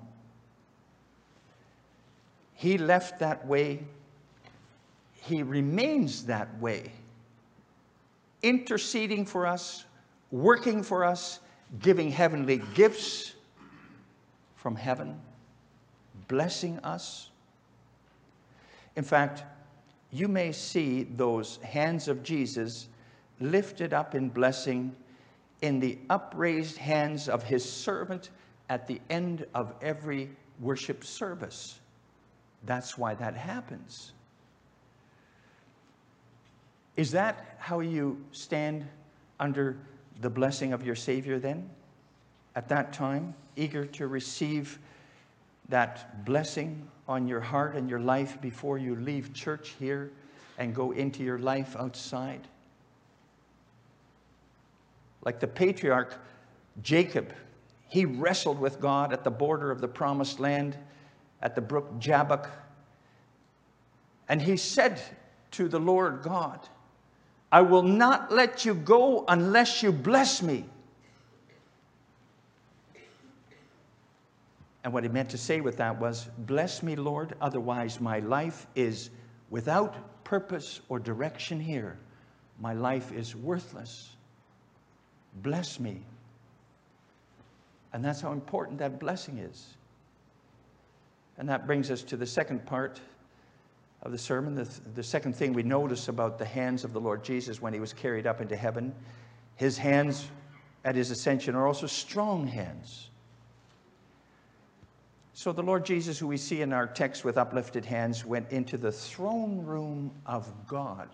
He 2.53 2.77
left 2.77 3.19
that 3.19 3.45
way. 3.45 3.83
He 5.21 5.43
remains 5.43 6.25
that 6.25 6.59
way, 6.59 6.91
interceding 8.43 9.25
for 9.25 9.45
us, 9.45 9.85
working 10.31 10.83
for 10.83 11.03
us, 11.03 11.39
giving 11.79 12.11
heavenly 12.11 12.61
gifts 12.73 13.33
from 14.55 14.75
heaven, 14.75 15.19
blessing 16.27 16.79
us. 16.79 17.29
In 18.95 19.03
fact, 19.03 19.43
you 20.11 20.27
may 20.27 20.51
see 20.51 21.03
those 21.03 21.57
hands 21.57 22.07
of 22.07 22.23
Jesus 22.23 22.87
lifted 23.39 23.93
up 23.93 24.15
in 24.15 24.29
blessing 24.29 24.95
in 25.61 25.79
the 25.79 25.97
upraised 26.09 26.77
hands 26.77 27.29
of 27.29 27.43
his 27.43 27.67
servant 27.69 28.29
at 28.69 28.87
the 28.87 29.01
end 29.09 29.45
of 29.53 29.73
every 29.81 30.29
worship 30.59 31.03
service. 31.03 31.79
That's 32.65 32.97
why 32.97 33.15
that 33.15 33.35
happens. 33.35 34.13
Is 36.97 37.11
that 37.11 37.55
how 37.59 37.79
you 37.79 38.23
stand 38.31 38.85
under 39.39 39.77
the 40.19 40.29
blessing 40.29 40.73
of 40.73 40.83
your 40.83 40.95
Savior 40.95 41.37
then? 41.37 41.69
At 42.55 42.67
that 42.69 42.91
time, 42.91 43.35
eager 43.55 43.85
to 43.85 44.07
receive 44.07 44.79
that 45.69 46.25
blessing 46.25 46.87
on 47.07 47.27
your 47.27 47.39
heart 47.39 47.75
and 47.75 47.87
your 47.87 47.99
life 47.99 48.41
before 48.41 48.79
you 48.79 48.95
leave 48.95 49.31
church 49.33 49.75
here 49.77 50.11
and 50.57 50.73
go 50.73 50.91
into 50.91 51.23
your 51.23 51.37
life 51.37 51.75
outside? 51.77 52.47
Like 55.23 55.39
the 55.39 55.47
patriarch 55.47 56.19
Jacob, 56.81 57.31
he 57.89 58.05
wrestled 58.05 58.59
with 58.59 58.79
God 58.79 59.13
at 59.13 59.23
the 59.23 59.31
border 59.31 59.69
of 59.69 59.81
the 59.81 59.87
promised 59.87 60.39
land 60.39 60.75
at 61.43 61.53
the 61.53 61.61
brook 61.61 61.99
Jabbok. 61.99 62.49
And 64.29 64.41
he 64.41 64.57
said 64.57 64.99
to 65.51 65.67
the 65.67 65.79
Lord 65.79 66.23
God, 66.23 66.67
I 67.51 67.61
will 67.61 67.83
not 67.83 68.31
let 68.31 68.65
you 68.65 68.73
go 68.73 69.23
unless 69.27 69.81
you 69.81 69.91
bless 69.91 70.41
me. 70.41 70.65
And 74.83 74.93
what 74.93 75.03
he 75.03 75.09
meant 75.09 75.29
to 75.31 75.37
say 75.37 75.61
with 75.61 75.77
that 75.77 75.99
was, 75.99 76.29
Bless 76.37 76.81
me, 76.81 76.95
Lord, 76.95 77.35
otherwise 77.41 77.99
my 77.99 78.19
life 78.19 78.67
is 78.75 79.09
without 79.49 80.23
purpose 80.23 80.81
or 80.89 80.99
direction 80.99 81.59
here. 81.59 81.97
My 82.59 82.73
life 82.73 83.11
is 83.11 83.35
worthless. 83.35 84.09
Bless 85.41 85.79
me. 85.79 86.01
And 87.93 88.03
that's 88.03 88.21
how 88.21 88.31
important 88.31 88.79
that 88.79 88.99
blessing 88.99 89.37
is. 89.37 89.67
And 91.37 91.47
that 91.49 91.67
brings 91.67 91.91
us 91.91 92.01
to 92.03 92.17
the 92.17 92.25
second 92.25 92.65
part 92.65 92.99
of 94.07 94.13
the 94.13 94.17
sermon. 94.17 94.55
The, 94.55 94.67
the 94.95 95.03
second 95.03 95.35
thing 95.35 95.51
we 95.51 95.63
notice 95.63 96.07
about 96.07 96.39
the 96.39 96.45
hands 96.45 96.83
of 96.83 96.93
the 96.93 96.99
Lord 96.99 97.23
Jesus 97.23 97.61
when 97.61 97.73
he 97.73 97.79
was 97.79 97.91
carried 97.91 98.25
up 98.25 98.41
into 98.41 98.55
heaven, 98.55 98.95
his 99.55 99.77
hands 99.77 100.27
at 100.85 100.95
his 100.95 101.11
ascension 101.11 101.55
are 101.55 101.67
also 101.67 101.87
strong 101.87 102.47
hands. 102.47 103.09
So 105.33 105.51
the 105.51 105.61
Lord 105.61 105.85
Jesus, 105.85 106.17
who 106.17 106.25
we 106.25 106.37
see 106.37 106.61
in 106.61 106.71
our 106.71 106.87
text 106.87 107.25
with 107.25 107.37
uplifted 107.37 107.85
hands, 107.85 108.25
went 108.25 108.49
into 108.51 108.77
the 108.77 108.91
throne 108.91 109.63
room 109.65 110.11
of 110.25 110.49
God 110.67 111.09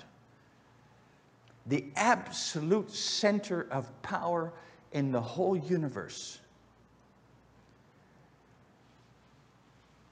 the 1.65 1.85
absolute 1.95 2.91
center 2.91 3.67
of 3.71 3.89
power 4.01 4.51
in 4.91 5.11
the 5.11 5.21
whole 5.21 5.55
universe. 5.55 6.39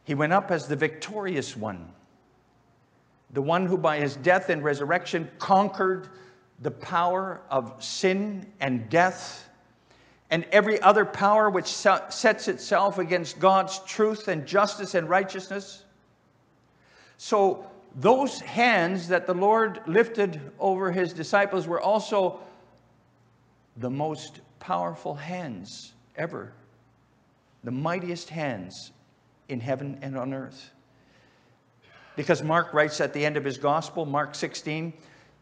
He 0.06 0.16
went 0.16 0.34
up 0.34 0.50
as 0.50 0.68
the 0.68 0.76
victorious 0.76 1.56
one, 1.56 1.92
the 3.34 3.42
one 3.42 3.66
who 3.66 3.78
by 3.78 3.98
his 3.98 4.16
death 4.18 4.50
and 4.50 4.64
resurrection 4.64 5.30
conquered 5.40 6.10
the 6.62 6.72
power 6.72 7.42
of 7.50 7.84
sin 7.84 8.46
and 8.60 8.90
death 8.90 9.50
and 10.30 10.46
every 10.52 10.82
other 10.82 11.04
power 11.04 11.50
which 11.50 11.68
sets 11.68 12.48
itself 12.48 12.98
against 12.98 13.38
God's 13.40 13.80
truth 13.80 14.30
and 14.30 14.46
justice 14.48 14.96
and 14.96 15.10
righteousness. 15.10 15.84
So 17.18 17.66
those 17.98 18.40
hands 18.40 19.10
that 19.10 19.28
the 19.28 19.34
Lord 19.34 19.82
lifted 19.88 20.40
over 20.58 20.92
his 20.92 21.12
disciples 21.12 21.68
were 21.68 21.82
also 21.82 22.40
the 23.78 23.90
most 23.90 24.40
powerful 24.60 25.16
hands 25.16 25.94
ever, 26.16 26.54
the 27.66 27.72
mightiest 27.72 28.30
hands 28.30 28.92
in 29.50 29.60
heaven 29.60 30.00
and 30.02 30.18
on 30.18 30.34
earth. 30.34 30.72
Because 32.22 32.44
Mark 32.44 32.74
writes 32.74 33.02
at 33.02 33.14
the 33.14 33.26
end 33.26 33.38
of 33.38 33.44
his 33.44 33.58
gospel, 33.58 34.06
Mark 34.06 34.36
16, 34.36 34.94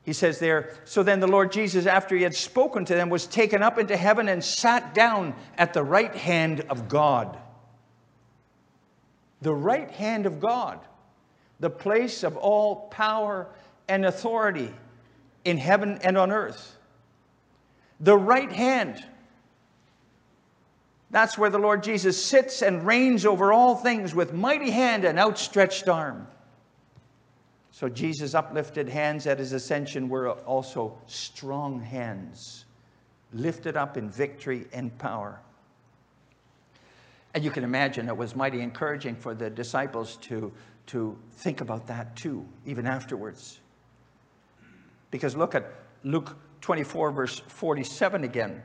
he 0.03 0.13
says 0.13 0.39
there, 0.39 0.75
So 0.85 1.03
then 1.03 1.19
the 1.19 1.27
Lord 1.27 1.51
Jesus, 1.51 1.85
after 1.85 2.15
he 2.15 2.23
had 2.23 2.35
spoken 2.35 2.85
to 2.85 2.95
them, 2.95 3.09
was 3.09 3.27
taken 3.27 3.61
up 3.61 3.77
into 3.77 3.97
heaven 3.97 4.29
and 4.29 4.43
sat 4.43 4.93
down 4.93 5.35
at 5.57 5.73
the 5.73 5.83
right 5.83 6.15
hand 6.15 6.61
of 6.69 6.87
God. 6.87 7.37
The 9.41 9.53
right 9.53 9.91
hand 9.91 10.25
of 10.25 10.39
God 10.39 10.79
the 11.59 11.69
place 11.69 12.23
of 12.23 12.37
all 12.37 12.87
power 12.87 13.47
and 13.87 14.05
authority 14.05 14.73
in 15.43 15.57
heaven 15.57 15.99
and 16.03 16.17
on 16.17 16.31
earth. 16.31 16.77
The 17.99 18.17
right 18.17 18.51
hand. 18.51 19.03
That's 21.11 21.37
where 21.37 21.49
the 21.49 21.59
Lord 21.59 21.83
Jesus 21.83 22.23
sits 22.23 22.61
and 22.61 22.85
reigns 22.85 23.25
over 23.25 23.51
all 23.51 23.75
things 23.75 24.15
with 24.15 24.33
mighty 24.33 24.69
hand 24.69 25.03
and 25.03 25.19
outstretched 25.19 25.89
arm. 25.89 26.27
So 27.79 27.87
Jesus' 27.87 28.35
uplifted 28.35 28.89
hands 28.89 29.25
at 29.25 29.39
his 29.39 29.53
ascension 29.53 30.09
were 30.09 30.31
also 30.31 30.97
strong 31.07 31.79
hands, 31.79 32.65
lifted 33.31 33.77
up 33.77 33.95
in 33.95 34.09
victory 34.09 34.67
and 34.73 34.97
power. 34.97 35.39
And 37.33 37.41
you 37.41 37.51
can 37.51 37.63
imagine 37.63 38.09
it 38.09 38.17
was 38.17 38.35
mighty 38.35 38.59
encouraging 38.59 39.15
for 39.15 39.33
the 39.33 39.49
disciples 39.49 40.17
to 40.23 40.51
to 40.87 41.17
think 41.37 41.61
about 41.61 41.87
that 41.87 42.17
too, 42.17 42.45
even 42.65 42.85
afterwards. 42.85 43.61
Because 45.09 45.37
look 45.37 45.55
at 45.55 45.71
Luke 46.03 46.35
24, 46.59 47.13
verse 47.13 47.39
47 47.47 48.25
again. 48.25 48.61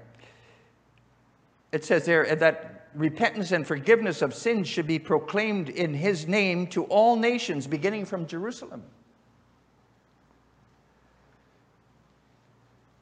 It 1.70 1.84
says 1.84 2.04
there 2.04 2.34
that 2.34 2.88
repentance 2.96 3.52
and 3.52 3.64
forgiveness 3.64 4.22
of 4.22 4.34
sins 4.34 4.66
should 4.66 4.88
be 4.88 4.98
proclaimed 4.98 5.68
in 5.68 5.94
his 5.94 6.26
name 6.26 6.66
to 6.68 6.82
all 6.86 7.14
nations, 7.14 7.68
beginning 7.68 8.06
from 8.06 8.26
Jerusalem. 8.26 8.82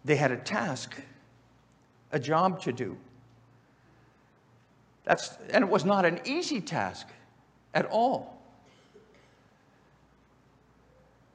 They 0.04 0.16
had 0.16 0.32
a 0.32 0.36
task, 0.36 0.94
a 2.10 2.18
job 2.18 2.60
to 2.62 2.72
do. 2.72 2.96
That's, 5.04 5.36
and 5.50 5.64
it 5.64 5.70
was 5.70 5.84
not 5.84 6.04
an 6.04 6.20
easy 6.24 6.60
task 6.60 7.08
at 7.74 7.86
all. 7.86 8.38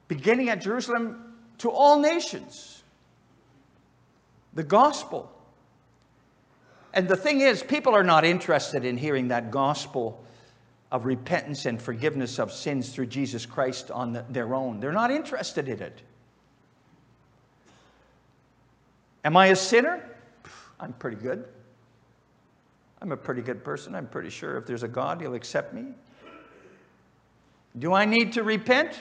Beginning 0.08 0.48
at 0.48 0.62
Jerusalem 0.62 1.34
to 1.58 1.70
all 1.70 1.98
nations, 1.98 2.82
the 4.54 4.62
gospel. 4.62 5.30
And 6.94 7.08
the 7.08 7.16
thing 7.16 7.42
is, 7.42 7.62
people 7.62 7.94
are 7.94 8.04
not 8.04 8.24
interested 8.24 8.84
in 8.84 8.96
hearing 8.96 9.28
that 9.28 9.50
gospel 9.50 10.24
of 10.90 11.04
repentance 11.04 11.66
and 11.66 11.80
forgiveness 11.80 12.38
of 12.38 12.50
sins 12.50 12.88
through 12.88 13.06
Jesus 13.06 13.44
Christ 13.44 13.90
on 13.90 14.14
the, 14.14 14.24
their 14.30 14.54
own. 14.54 14.80
They're 14.80 14.92
not 14.92 15.10
interested 15.10 15.68
in 15.68 15.82
it. 15.82 16.00
Am 19.24 19.36
I 19.36 19.46
a 19.48 19.56
sinner? 19.56 20.16
I'm 20.80 20.92
pretty 20.94 21.16
good. 21.16 21.44
I'm 23.00 23.12
a 23.12 23.16
pretty 23.16 23.42
good 23.42 23.62
person. 23.62 23.94
I'm 23.94 24.08
pretty 24.08 24.30
sure 24.30 24.56
if 24.56 24.66
there's 24.66 24.82
a 24.82 24.88
God, 24.88 25.20
He'll 25.20 25.34
accept 25.34 25.72
me. 25.74 25.86
Do 27.78 27.92
I 27.92 28.04
need 28.04 28.32
to 28.32 28.42
repent? 28.42 28.98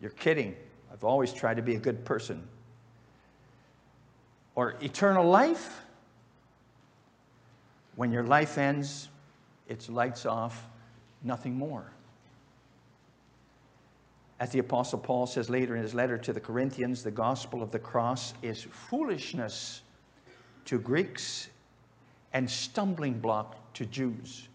You're 0.00 0.10
kidding. 0.12 0.54
I've 0.92 1.04
always 1.04 1.32
tried 1.32 1.56
to 1.56 1.62
be 1.62 1.74
a 1.74 1.78
good 1.78 2.04
person. 2.04 2.46
Or 4.54 4.74
eternal 4.82 5.28
life? 5.28 5.80
When 7.96 8.12
your 8.12 8.24
life 8.24 8.58
ends, 8.58 9.08
it's 9.68 9.88
lights 9.88 10.26
off, 10.26 10.66
nothing 11.22 11.54
more. 11.54 11.90
As 14.40 14.50
the 14.50 14.60
Apostle 14.60 15.00
Paul 15.00 15.26
says 15.26 15.50
later 15.50 15.74
in 15.74 15.82
his 15.82 15.94
letter 15.94 16.16
to 16.18 16.32
the 16.32 16.40
Corinthians, 16.40 17.02
the 17.02 17.10
gospel 17.10 17.62
of 17.62 17.72
the 17.72 17.78
cross 17.78 18.34
is 18.42 18.62
foolishness 18.62 19.82
to 20.66 20.78
Greeks 20.78 21.48
and 22.32 22.48
stumbling 22.48 23.18
block 23.18 23.56
to 23.74 23.84
Jews. 23.86 24.48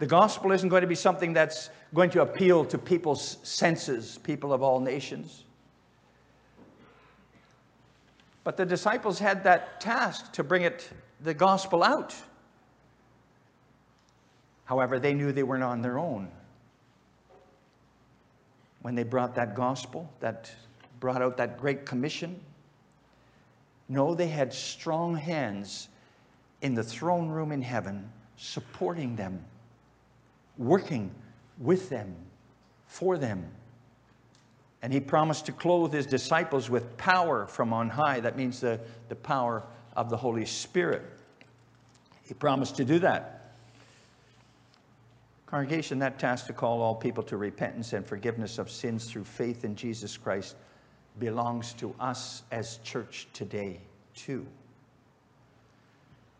The 0.00 0.06
gospel 0.06 0.52
isn't 0.52 0.68
going 0.68 0.82
to 0.82 0.88
be 0.88 0.94
something 0.94 1.32
that's 1.32 1.70
going 1.94 2.10
to 2.10 2.22
appeal 2.22 2.64
to 2.66 2.78
people's 2.78 3.38
senses, 3.42 4.18
people 4.18 4.52
of 4.52 4.62
all 4.62 4.80
nations. 4.80 5.44
But 8.44 8.56
the 8.56 8.64
disciples 8.64 9.18
had 9.18 9.44
that 9.44 9.80
task 9.80 10.32
to 10.32 10.42
bring 10.42 10.62
it, 10.62 10.88
the 11.20 11.34
gospel 11.34 11.82
out. 11.82 12.14
However, 14.64 14.98
they 14.98 15.14
knew 15.14 15.32
they 15.32 15.42
weren't 15.42 15.62
on 15.62 15.82
their 15.82 15.98
own. 15.98 16.30
When 18.88 18.94
they 18.94 19.02
brought 19.02 19.34
that 19.34 19.54
gospel, 19.54 20.10
that 20.20 20.50
brought 20.98 21.20
out 21.20 21.36
that 21.36 21.58
great 21.58 21.84
commission, 21.84 22.40
no, 23.86 24.14
they 24.14 24.28
had 24.28 24.50
strong 24.50 25.14
hands 25.14 25.90
in 26.62 26.72
the 26.72 26.82
throne 26.82 27.28
room 27.28 27.52
in 27.52 27.60
heaven 27.60 28.10
supporting 28.38 29.14
them, 29.14 29.44
working 30.56 31.10
with 31.58 31.90
them, 31.90 32.16
for 32.86 33.18
them. 33.18 33.44
And 34.80 34.90
he 34.90 35.00
promised 35.00 35.44
to 35.44 35.52
clothe 35.52 35.92
his 35.92 36.06
disciples 36.06 36.70
with 36.70 36.96
power 36.96 37.46
from 37.46 37.74
on 37.74 37.90
high. 37.90 38.20
That 38.20 38.38
means 38.38 38.58
the, 38.58 38.80
the 39.10 39.16
power 39.16 39.64
of 39.96 40.08
the 40.08 40.16
Holy 40.16 40.46
Spirit. 40.46 41.02
He 42.22 42.32
promised 42.32 42.74
to 42.76 42.86
do 42.86 42.98
that. 43.00 43.37
Congregation, 45.50 45.98
that 45.98 46.18
task 46.18 46.46
to 46.46 46.52
call 46.52 46.82
all 46.82 46.94
people 46.94 47.22
to 47.22 47.38
repentance 47.38 47.94
and 47.94 48.06
forgiveness 48.06 48.58
of 48.58 48.70
sins 48.70 49.10
through 49.10 49.24
faith 49.24 49.64
in 49.64 49.74
Jesus 49.74 50.14
Christ 50.14 50.56
belongs 51.18 51.72
to 51.74 51.94
us 51.98 52.42
as 52.50 52.76
church 52.84 53.26
today, 53.32 53.80
too. 54.14 54.46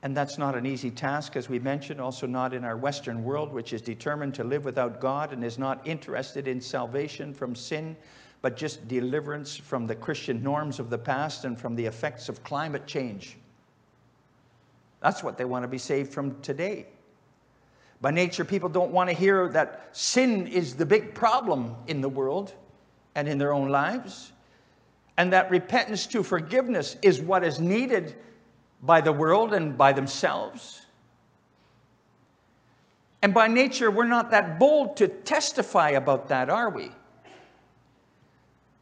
And 0.03 0.15
that's 0.15 0.37
not 0.37 0.55
an 0.55 0.67
easy 0.67 0.91
task, 0.91 1.37
as 1.37 1.49
we 1.49 1.59
mentioned, 1.59 2.03
also 2.03 2.27
not 2.27 2.53
in 2.53 2.65
our 2.65 2.77
Western 2.77 3.25
world, 3.25 3.51
which 3.51 3.73
is 3.73 3.81
determined 3.81 4.35
to 4.35 4.45
live 4.45 4.67
without 4.67 5.01
God 5.01 5.33
and 5.33 5.43
is 5.43 5.59
not 5.59 5.87
interested 5.87 6.47
in 6.47 6.61
salvation 6.61 7.33
from 7.33 7.55
sin, 7.55 7.97
but 8.43 8.59
just 8.59 8.87
deliverance 8.89 9.57
from 9.57 9.87
the 9.87 9.97
Christian 9.97 10.43
norms 10.43 10.79
of 10.79 10.91
the 10.91 10.99
past 10.99 11.47
and 11.47 11.59
from 11.59 11.75
the 11.75 11.87
effects 11.87 12.29
of 12.29 12.45
climate 12.45 12.87
change. 12.87 13.39
That's 15.01 15.23
what 15.23 15.39
they 15.39 15.47
want 15.47 15.63
to 15.63 15.69
be 15.69 15.79
saved 15.79 16.13
from 16.13 16.39
today. 16.43 16.87
By 18.01 18.11
nature, 18.11 18.45
people 18.45 18.69
don't 18.69 18.93
want 18.93 19.11
to 19.11 19.17
hear 19.17 19.49
that 19.49 19.89
sin 19.93 20.47
is 20.47 20.75
the 20.75 20.87
big 20.87 21.15
problem 21.15 21.75
in 21.87 22.01
the 22.01 22.09
world 22.09 22.55
and 23.15 23.29
in 23.29 23.39
their 23.39 23.53
own 23.53 23.69
lives, 23.69 24.33
and 25.17 25.33
that 25.33 25.51
repentance 25.51 26.07
to 26.09 26.23
forgiveness 26.23 26.97
is 27.03 27.21
what 27.21 27.43
is 27.43 27.59
needed 27.59 28.15
by 28.83 29.01
the 29.01 29.13
world 29.13 29.53
and 29.53 29.77
by 29.77 29.93
themselves. 29.93 30.83
And 33.23 33.35
by 33.35 33.49
nature, 33.49 33.91
we're 33.91 34.05
not 34.05 34.31
that 34.31 34.61
bold 34.61 34.97
to 34.99 35.09
testify 35.09 35.91
about 35.91 36.29
that, 36.29 36.49
are 36.49 36.71
we? 36.71 36.93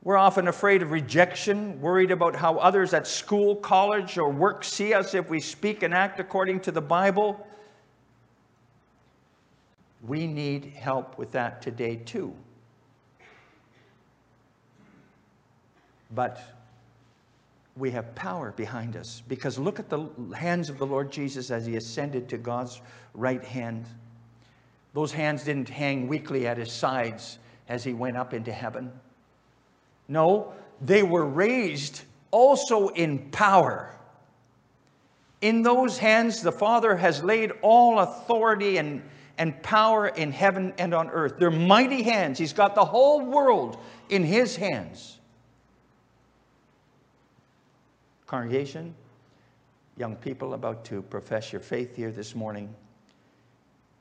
We're 0.03 0.19
often 0.19 0.49
afraid 0.49 0.83
of 0.83 0.93
rejection, 0.93 1.81
worried 1.81 2.11
about 2.11 2.37
how 2.37 2.59
others 2.59 2.93
at 2.93 3.07
school, 3.07 3.57
college, 3.57 4.19
or 4.19 4.31
work 4.31 4.63
see 4.63 4.93
us 4.93 5.15
if 5.15 5.29
we 5.31 5.41
speak 5.41 5.83
and 5.83 5.95
act 5.95 6.21
according 6.21 6.61
to 6.61 6.71
the 6.71 6.83
Bible. 6.83 7.45
We 10.07 10.27
need 10.27 10.67
help 10.67 11.19
with 11.19 11.33
that 11.33 11.63
today, 11.63 11.97
too. 11.97 12.35
But 16.15 16.41
we 17.77 17.91
have 17.91 18.15
power 18.15 18.53
behind 18.53 18.97
us. 18.97 19.23
Because 19.29 19.59
look 19.59 19.79
at 19.79 19.89
the 19.89 20.09
hands 20.35 20.71
of 20.71 20.79
the 20.79 20.87
Lord 20.87 21.11
Jesus 21.11 21.51
as 21.51 21.67
he 21.67 21.77
ascended 21.77 22.29
to 22.31 22.39
God's 22.39 22.81
right 23.15 23.45
hand. 23.45 23.85
Those 24.95 25.13
hands 25.13 25.45
didn't 25.45 25.69
hang 25.69 26.09
weakly 26.09 26.47
at 26.47 26.57
his 26.57 26.73
sides 26.73 27.39
as 27.69 27.85
he 27.85 27.93
went 27.93 28.17
up 28.17 28.33
into 28.33 28.53
heaven. 28.53 28.91
No, 30.09 30.53
they 30.81 31.03
were 31.03 31.27
raised 31.27 32.03
also 32.31 32.89
in 32.89 33.31
power. 33.31 33.95
In 35.43 35.63
those 35.63 35.99
hands, 35.99 36.41
the 36.41 36.53
Father 36.53 36.97
has 36.97 37.23
laid 37.23 37.53
all 37.61 37.99
authority 37.99 38.79
and, 38.79 39.03
and 39.39 39.63
power 39.63 40.09
in 40.09 40.33
heaven 40.33 40.73
and 40.79 40.95
on 40.95 41.11
earth. 41.11 41.35
They're 41.39 41.51
mighty 41.51 42.03
hands. 42.03 42.39
He's 42.39 42.53
got 42.53 42.75
the 42.75 42.85
whole 42.85 43.21
world 43.21 43.79
in 44.09 44.25
his 44.25 44.57
hands. 44.57 45.19
Congregation, 48.27 48.95
young 49.97 50.17
people 50.17 50.55
about 50.55 50.85
to 50.87 51.03
profess 51.03 51.53
your 51.53 51.61
faith 51.61 51.95
here 51.95 52.11
this 52.11 52.35
morning, 52.35 52.75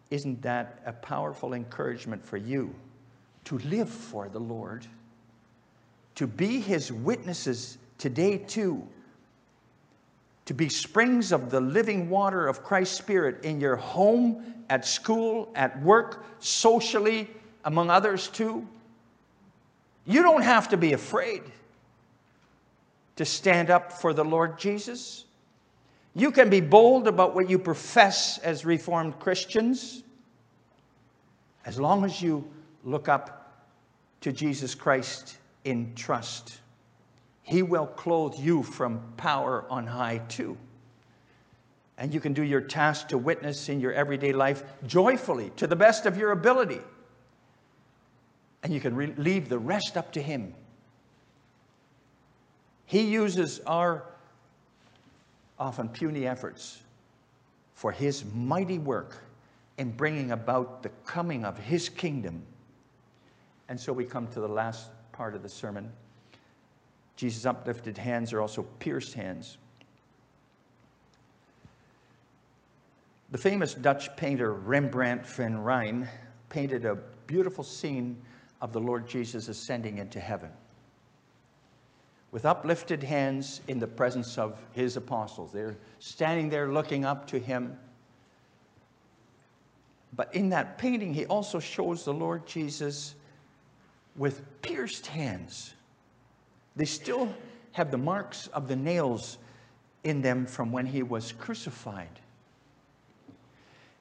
isn't 0.10 0.42
that 0.42 0.82
a 0.86 0.94
powerful 0.94 1.54
encouragement 1.54 2.26
for 2.26 2.38
you 2.38 2.74
to 3.46 3.60
live 3.60 3.90
for 3.90 4.28
the 4.30 4.40
Lord, 4.40 4.86
to 6.16 6.28
be 6.28 6.60
his 6.60 6.92
witnesses 6.92 7.78
today 7.98 8.38
too, 8.38 8.88
to 10.46 10.54
be 10.54 10.70
springs 10.70 11.32
of 11.32 11.50
the 11.50 11.60
living 11.60 12.10
water 12.10 12.48
of 12.48 12.64
Christ's 12.64 12.98
Spirit 12.98 13.44
in 13.44 13.60
your 13.60 13.76
home, 13.76 14.54
at 14.70 14.86
school, 14.86 15.52
at 15.56 15.82
work, 15.82 16.26
socially, 16.40 17.30
among 17.64 17.90
others 17.90 18.28
too? 18.28 18.68
You 20.06 20.22
don't 20.22 20.44
have 20.44 20.70
to 20.70 20.78
be 20.78 20.94
afraid 20.94 21.44
to 23.16 23.26
stand 23.26 23.70
up 23.70 23.92
for 23.92 24.14
the 24.14 24.24
Lord 24.24 24.60
Jesus. 24.60 25.26
You 26.14 26.32
can 26.32 26.50
be 26.50 26.62
bold 26.62 27.08
about 27.08 27.34
what 27.34 27.50
you 27.50 27.58
profess 27.58 28.38
as 28.40 28.66
Reformed 28.66 29.20
Christians 29.20 30.04
as 31.66 31.80
long 31.80 32.06
as 32.06 32.22
you 32.22 32.48
look 32.84 33.10
up 33.10 33.64
to 34.22 34.32
Jesus 34.32 34.76
Christ 34.76 35.38
in 35.64 35.94
trust. 35.96 36.60
He 37.46 37.62
will 37.62 37.86
clothe 37.86 38.40
you 38.40 38.64
from 38.64 39.00
power 39.18 39.66
on 39.70 39.86
high 39.86 40.18
too. 40.18 40.58
And 41.96 42.12
you 42.12 42.20
can 42.20 42.34
do 42.34 42.42
your 42.42 42.60
task 42.60 43.10
to 43.10 43.20
witness 43.20 43.70
in 43.70 43.80
your 43.80 43.94
everyday 43.94 44.34
life 44.34 44.64
joyfully 44.88 45.52
to 45.58 45.68
the 45.68 45.76
best 45.76 46.08
of 46.08 46.18
your 46.18 46.32
ability. 46.32 46.82
And 48.64 48.74
you 48.74 48.80
can 48.80 48.96
re- 48.96 49.14
leave 49.16 49.48
the 49.48 49.60
rest 49.60 49.96
up 49.96 50.12
to 50.14 50.22
Him. 50.22 50.56
He 52.88 53.02
uses 53.02 53.60
our 53.68 54.04
often 55.60 55.90
puny 55.90 56.26
efforts 56.26 56.82
for 57.76 57.92
His 57.92 58.26
mighty 58.34 58.80
work 58.80 59.24
in 59.78 59.92
bringing 59.92 60.32
about 60.32 60.82
the 60.82 60.90
coming 61.06 61.46
of 61.46 61.60
His 61.60 61.90
kingdom. 61.90 62.42
And 63.70 63.80
so 63.80 63.94
we 63.94 64.04
come 64.04 64.26
to 64.30 64.40
the 64.40 64.50
last 64.50 64.88
part 65.12 65.36
of 65.36 65.44
the 65.44 65.50
sermon. 65.50 65.92
Jesus' 67.16 67.46
uplifted 67.46 67.98
hands 67.98 68.34
are 68.34 68.42
also 68.42 68.64
pierced 68.80 69.14
hands. 69.14 69.58
The 73.32 73.38
famous 73.38 73.74
Dutch 73.74 74.16
painter 74.16 74.54
Rembrandt 74.54 75.26
van 75.26 75.56
Rijn 75.58 76.08
painted 76.50 76.86
a 76.86 76.96
beautiful 77.28 77.64
scene 77.64 78.18
of 78.62 78.72
the 78.72 78.80
Lord 78.80 79.08
Jesus 79.08 79.48
ascending 79.48 79.98
into 79.98 80.20
heaven 80.20 80.52
with 82.36 82.46
uplifted 82.46 83.02
hands 83.02 83.62
in 83.70 83.80
the 83.80 83.88
presence 83.88 84.38
of 84.38 84.60
his 84.74 84.98
apostles. 84.98 85.54
They're 85.54 85.78
standing 86.00 86.50
there 86.50 86.68
looking 86.68 87.06
up 87.06 87.26
to 87.28 87.40
him. 87.40 87.80
But 90.18 90.36
in 90.36 90.50
that 90.50 90.78
painting, 90.78 91.14
he 91.14 91.26
also 91.28 91.62
shows 91.62 92.04
the 92.04 92.14
Lord 92.14 92.46
Jesus 92.46 93.16
with 94.18 94.44
pierced 94.62 95.08
hands. 95.08 95.76
They 96.76 96.86
still 96.86 97.34
have 97.74 97.92
the 97.92 97.98
marks 97.98 98.48
of 98.48 98.68
the 98.68 98.76
nails 98.76 99.38
in 100.04 100.22
them 100.22 100.46
from 100.46 100.72
when 100.72 100.86
he 100.86 101.04
was 101.04 101.32
crucified. 101.32 102.20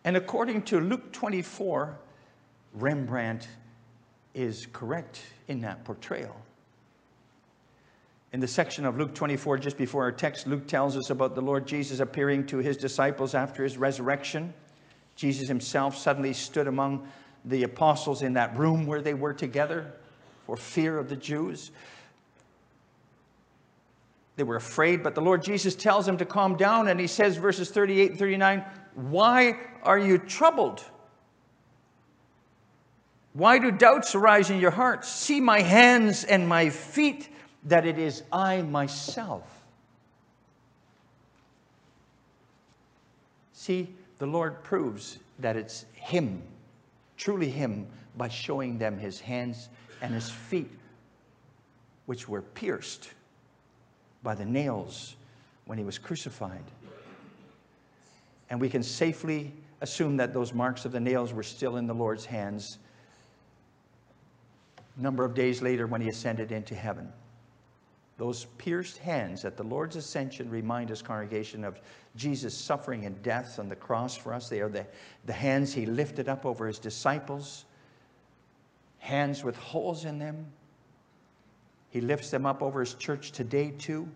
And 0.05 0.17
according 0.17 0.63
to 0.63 0.81
Luke 0.81 1.13
24, 1.13 1.99
Rembrandt 2.75 3.49
is 4.35 4.67
correct 4.73 5.23
in 5.49 5.61
that 5.63 5.85
portrayal. 5.85 6.37
In 8.33 8.41
the 8.41 8.49
section 8.49 8.85
of 8.85 8.99
Luke 8.99 9.15
24, 9.15 9.59
just 9.59 9.79
before 9.79 10.03
our 10.03 10.13
text, 10.13 10.47
Luke 10.49 10.67
tells 10.67 10.97
us 10.97 11.11
about 11.11 11.37
the 11.37 11.41
Lord 11.41 11.67
Jesus 11.67 12.01
appearing 12.01 12.47
to 12.49 12.59
his 12.59 12.77
disciples 12.77 13.33
after 13.35 13.63
his 13.63 13.79
resurrection. 13.79 14.53
Jesus 15.15 15.47
himself 15.47 15.97
suddenly 15.97 16.33
stood 16.33 16.67
among 16.67 17.07
the 17.45 17.63
apostles 17.63 18.23
in 18.23 18.33
that 18.33 18.57
room 18.59 18.87
where 18.87 19.01
they 19.01 19.15
were 19.15 19.33
together 19.33 19.93
for 20.47 20.57
fear 20.57 20.99
of 20.99 21.09
the 21.09 21.17
Jews. 21.17 21.71
They 24.37 24.42
were 24.42 24.57
afraid, 24.57 25.03
but 25.03 25.14
the 25.14 25.20
Lord 25.20 25.42
Jesus 25.42 25.75
tells 25.75 26.07
them 26.07 26.16
to 26.18 26.25
calm 26.25 26.57
down, 26.57 26.88
and 26.88 26.99
he 26.99 27.07
says, 27.07 27.37
verses 27.37 27.70
38 27.70 28.11
and 28.11 28.18
39, 28.18 28.64
Why 28.94 29.59
are 29.83 29.99
you 29.99 30.18
troubled? 30.18 30.83
Why 33.33 33.59
do 33.59 33.70
doubts 33.70 34.14
arise 34.14 34.51
in 34.51 34.59
your 34.59 34.70
hearts? 34.70 35.09
See 35.09 35.40
my 35.40 35.61
hands 35.61 36.25
and 36.25 36.49
my 36.49 36.70
feet, 36.70 37.29
that 37.64 37.87
it 37.87 37.99
is 37.99 38.23
I 38.33 38.62
myself. 38.62 39.49
See, 43.53 43.88
the 44.18 44.27
Lord 44.27 44.62
proves 44.62 45.18
that 45.38 45.57
it's 45.57 45.87
Him, 45.94 46.42
truly 47.16 47.49
Him, 47.49 47.87
by 48.16 48.29
showing 48.29 48.79
them 48.79 48.99
His 48.99 49.20
hands 49.20 49.68
and 50.03 50.12
His 50.12 50.29
feet, 50.29 50.70
which 52.07 52.29
were 52.29 52.42
pierced 52.42 53.11
by 54.25 54.35
the 54.35 54.45
nails 54.45 55.15
when 55.67 55.79
He 55.79 55.85
was 55.85 55.99
crucified. 55.99 56.65
And 58.51 58.61
we 58.61 58.69
can 58.69 58.83
safely 58.83 59.53
assume 59.81 60.17
that 60.17 60.35
those 60.35 60.53
marks 60.53 60.85
of 60.85 60.91
the 60.91 60.99
nails 60.99 61.33
were 61.33 61.45
still 61.45 61.77
in 61.77 61.87
the 61.87 61.95
Lord's 61.95 62.25
hands 62.25 62.79
a 64.99 65.03
number 65.03 65.25
of 65.25 65.35
days 65.35 65.63
later 65.63 65.87
when 65.87 66.01
He 66.01 66.09
ascended 66.09 66.51
into 66.51 66.75
heaven. 66.75 67.13
Those 68.17 68.45
pierced 68.59 68.99
hands 68.99 69.45
at 69.45 69.57
the 69.57 69.65
Lord's 69.65 69.97
ascension 69.97 70.49
remind 70.49 70.91
us, 70.93 71.03
congregation, 71.03 71.65
of 71.65 71.81
Jesus' 72.15 72.57
suffering 72.57 73.07
and 73.07 73.21
death 73.23 73.59
on 73.59 73.69
the 73.69 73.75
cross 73.75 74.17
for 74.17 74.33
us. 74.33 74.49
They 74.49 74.61
are 74.61 74.69
the, 74.69 74.87
the 75.27 75.33
hands 75.33 75.75
he 75.75 75.85
lifted 75.85 76.29
up 76.29 76.47
over 76.47 76.67
his 76.67 76.79
disciples, 76.79 77.65
hands 78.99 79.43
with 79.43 79.57
holes 79.57 80.05
in 80.05 80.21
them. 80.21 80.47
He 81.94 82.00
lifts 82.00 82.28
them 82.28 82.44
up 82.44 82.61
over 82.61 82.80
his 82.80 82.94
church 82.94 83.30
today, 83.30 83.72
too. 83.78 84.09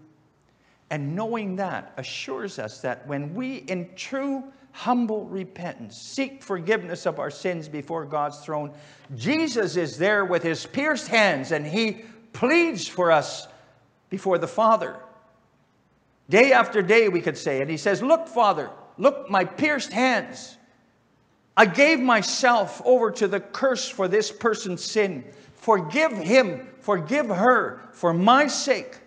And 0.91 1.15
knowing 1.15 1.55
that 1.57 1.93
assures 1.97 2.59
us 2.59 2.81
that 2.81 3.07
when 3.07 3.33
we, 3.37 3.59
in 3.59 3.89
true 3.95 4.43
humble 4.73 5.27
repentance, 5.27 5.97
seek 5.97 6.43
forgiveness 6.43 7.07
of 7.07 7.21
our 7.21 7.31
sins 7.31 7.69
before 7.69 8.05
God's 8.05 8.41
throne, 8.41 8.73
Jesus 9.15 9.77
is 9.77 9.97
there 9.97 10.25
with 10.25 10.43
his 10.43 10.67
pierced 10.67 11.07
hands 11.07 11.53
and 11.53 11.65
he 11.65 12.05
pleads 12.33 12.89
for 12.89 13.13
us 13.13 13.47
before 14.11 14.39
the 14.39 14.49
Father. 14.49 14.97
Day 16.29 16.53
after 16.53 16.83
day, 16.83 17.09
we 17.09 17.21
could 17.21 17.39
say, 17.39 17.61
and 17.61 17.71
he 17.71 17.77
says, 17.77 18.03
Look, 18.03 18.27
Father, 18.27 18.71
look, 18.97 19.31
my 19.31 19.45
pierced 19.45 19.93
hands. 19.93 20.57
I 21.57 21.67
gave 21.67 22.01
myself 22.01 22.83
over 22.85 23.13
to 23.13 23.29
the 23.29 23.39
curse 23.39 23.89
for 23.89 24.09
this 24.09 24.33
person's 24.33 24.83
sin. 24.83 25.25
Forgive 25.59 26.13
him, 26.13 26.67
forgive 26.81 27.29
her 27.29 27.81
for 27.93 28.15
my 28.15 28.47
sake. 28.47 28.99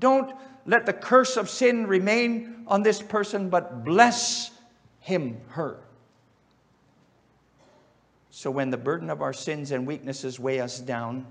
Don't 0.00 0.34
let 0.66 0.86
the 0.86 0.92
curse 0.92 1.36
of 1.36 1.48
sin 1.48 1.86
remain 1.86 2.64
on 2.66 2.82
this 2.82 3.00
person, 3.00 3.48
but 3.48 3.84
bless 3.84 4.50
him, 5.00 5.40
her. 5.48 5.78
So 8.30 8.50
when 8.50 8.70
the 8.70 8.76
burden 8.76 9.08
of 9.08 9.22
our 9.22 9.32
sins 9.32 9.70
and 9.70 9.86
weaknesses 9.86 10.40
weigh 10.40 10.60
us 10.60 10.78
down, 10.78 11.26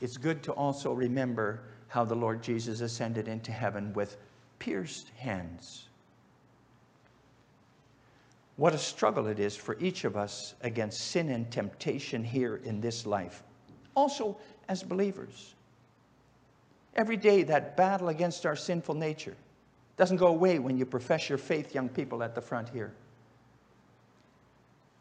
it's 0.00 0.16
good 0.16 0.42
to 0.44 0.52
also 0.52 0.92
remember 0.92 1.60
how 1.88 2.04
the 2.04 2.14
Lord 2.14 2.42
Jesus 2.42 2.80
ascended 2.80 3.26
into 3.26 3.50
heaven 3.50 3.92
with 3.94 4.16
pierced 4.58 5.08
hands. 5.16 5.87
What 8.58 8.74
a 8.74 8.78
struggle 8.78 9.28
it 9.28 9.38
is 9.38 9.54
for 9.54 9.78
each 9.78 10.02
of 10.02 10.16
us 10.16 10.54
against 10.62 11.12
sin 11.12 11.30
and 11.30 11.48
temptation 11.48 12.24
here 12.24 12.56
in 12.64 12.80
this 12.80 13.06
life, 13.06 13.44
also 13.94 14.36
as 14.68 14.82
believers. 14.82 15.54
Every 16.96 17.16
day, 17.16 17.44
that 17.44 17.76
battle 17.76 18.08
against 18.08 18.44
our 18.46 18.56
sinful 18.56 18.96
nature 18.96 19.36
doesn't 19.96 20.16
go 20.16 20.26
away 20.26 20.58
when 20.58 20.76
you 20.76 20.84
profess 20.84 21.28
your 21.28 21.38
faith, 21.38 21.72
young 21.72 21.88
people 21.88 22.20
at 22.20 22.34
the 22.34 22.40
front 22.40 22.68
here. 22.68 22.92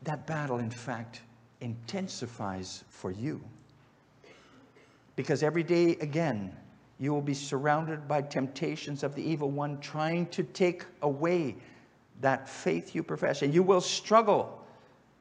That 0.03 0.27
battle, 0.27 0.59
in 0.59 0.69
fact, 0.69 1.21
intensifies 1.59 2.83
for 2.89 3.09
you. 3.09 3.41
Because 5.15 5.41
every 5.41 5.63
day, 5.63 5.97
again, 5.99 6.55
you 6.99 7.11
will 7.11 7.23
be 7.23 7.33
surrounded 7.33 8.07
by 8.07 8.21
temptations 8.21 9.01
of 9.01 9.15
the 9.15 9.23
evil 9.23 9.49
one 9.49 9.79
trying 9.79 10.27
to 10.27 10.43
take 10.43 10.85
away 11.01 11.55
that 12.21 12.47
faith 12.49 12.95
you 12.95 13.03
profess. 13.03 13.41
And 13.41 13.53
you 13.53 13.63
will 13.63 13.81
struggle 13.81 14.63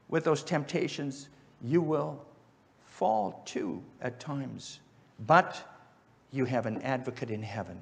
with 0.08 0.24
those 0.24 0.42
temptations. 0.42 1.28
You 1.62 1.80
will 1.80 2.24
fall 2.84 3.42
too 3.44 3.82
at 4.00 4.20
times. 4.20 4.80
But 5.26 5.62
you 6.32 6.44
have 6.44 6.66
an 6.66 6.82
advocate 6.82 7.30
in 7.30 7.42
heaven, 7.42 7.78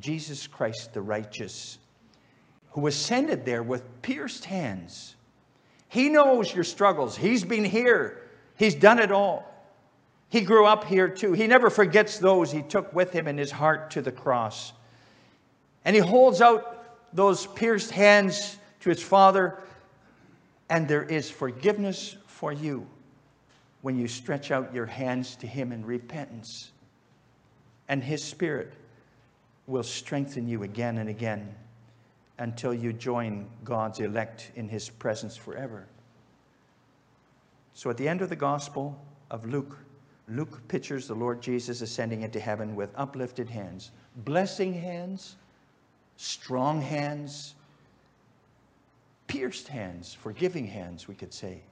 Jesus 0.00 0.46
Christ 0.46 0.92
the 0.92 1.00
righteous, 1.00 1.78
who 2.70 2.86
ascended 2.86 3.44
there 3.44 3.62
with 3.62 3.82
pierced 4.02 4.44
hands. 4.44 5.16
He 5.88 6.08
knows 6.08 6.54
your 6.54 6.64
struggles. 6.64 7.16
He's 7.16 7.44
been 7.44 7.64
here, 7.64 8.22
He's 8.56 8.74
done 8.74 8.98
it 8.98 9.10
all. 9.10 9.50
He 10.28 10.42
grew 10.42 10.66
up 10.66 10.84
here 10.84 11.08
too. 11.08 11.32
He 11.32 11.46
never 11.46 11.70
forgets 11.70 12.18
those 12.18 12.52
he 12.52 12.62
took 12.62 12.92
with 12.94 13.10
him 13.10 13.26
in 13.26 13.38
his 13.38 13.50
heart 13.50 13.90
to 13.92 14.02
the 14.02 14.12
cross. 14.12 14.74
And 15.84 15.96
he 15.96 16.02
holds 16.02 16.40
out 16.40 16.79
those 17.12 17.46
pierced 17.46 17.90
hands 17.90 18.58
to 18.80 18.88
his 18.88 19.02
Father, 19.02 19.58
and 20.68 20.86
there 20.86 21.02
is 21.02 21.30
forgiveness 21.30 22.16
for 22.26 22.52
you 22.52 22.86
when 23.82 23.98
you 23.98 24.06
stretch 24.06 24.50
out 24.50 24.74
your 24.74 24.86
hands 24.86 25.36
to 25.36 25.46
him 25.46 25.72
in 25.72 25.84
repentance. 25.84 26.70
And 27.88 28.02
his 28.02 28.22
Spirit 28.22 28.72
will 29.66 29.82
strengthen 29.82 30.48
you 30.48 30.62
again 30.62 30.98
and 30.98 31.08
again 31.08 31.54
until 32.38 32.72
you 32.72 32.92
join 32.92 33.46
God's 33.64 34.00
elect 34.00 34.50
in 34.56 34.68
his 34.68 34.88
presence 34.88 35.36
forever. 35.36 35.86
So 37.74 37.90
at 37.90 37.96
the 37.96 38.08
end 38.08 38.22
of 38.22 38.28
the 38.28 38.36
Gospel 38.36 38.98
of 39.30 39.46
Luke, 39.46 39.78
Luke 40.28 40.66
pictures 40.68 41.06
the 41.06 41.14
Lord 41.14 41.42
Jesus 41.42 41.80
ascending 41.80 42.22
into 42.22 42.40
heaven 42.40 42.74
with 42.76 42.90
uplifted 42.96 43.48
hands, 43.48 43.90
blessing 44.24 44.72
hands, 44.72 45.36
strong 46.20 46.82
hands, 46.82 47.54
pierced 49.26 49.68
hands, 49.68 50.12
forgiving 50.12 50.66
hands, 50.66 51.08
we 51.08 51.14
could 51.14 51.32
say. 51.32 51.62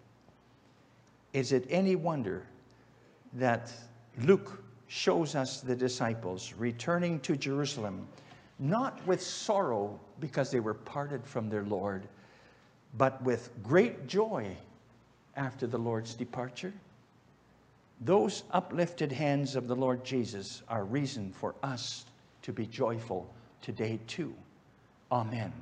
Is 1.34 1.52
it 1.52 1.66
any 1.68 1.96
wonder 1.96 2.46
that 3.34 3.70
Luke 4.22 4.64
shows 4.87 5.34
us 5.34 5.61
the 5.61 5.76
disciples 5.76 6.54
returning 6.56 7.20
to 7.20 7.37
Jerusalem, 7.37 8.08
not 8.58 9.06
with 9.06 9.20
sorrow 9.20 10.00
because 10.18 10.50
they 10.50 10.61
were 10.61 10.72
parted 10.72 11.26
from 11.26 11.50
their 11.50 11.64
Lord, 11.64 12.08
but 12.96 13.22
with 13.22 13.50
great 13.62 14.06
joy 14.06 14.56
after 15.37 15.66
the 15.66 15.76
Lord's 15.78 16.14
departure? 16.14 16.72
Those 18.00 18.44
uplifted 18.52 19.12
hands 19.12 19.56
of 19.56 19.68
the 19.68 19.76
Lord 19.76 20.06
Jesus 20.06 20.62
are 20.68 20.84
reason 20.87 21.34
for 21.34 21.54
us 21.62 22.06
to 22.40 22.52
be 22.54 22.64
joyful 22.64 23.30
today, 23.62 23.99
too. 24.07 24.35
Amen. 25.11 25.53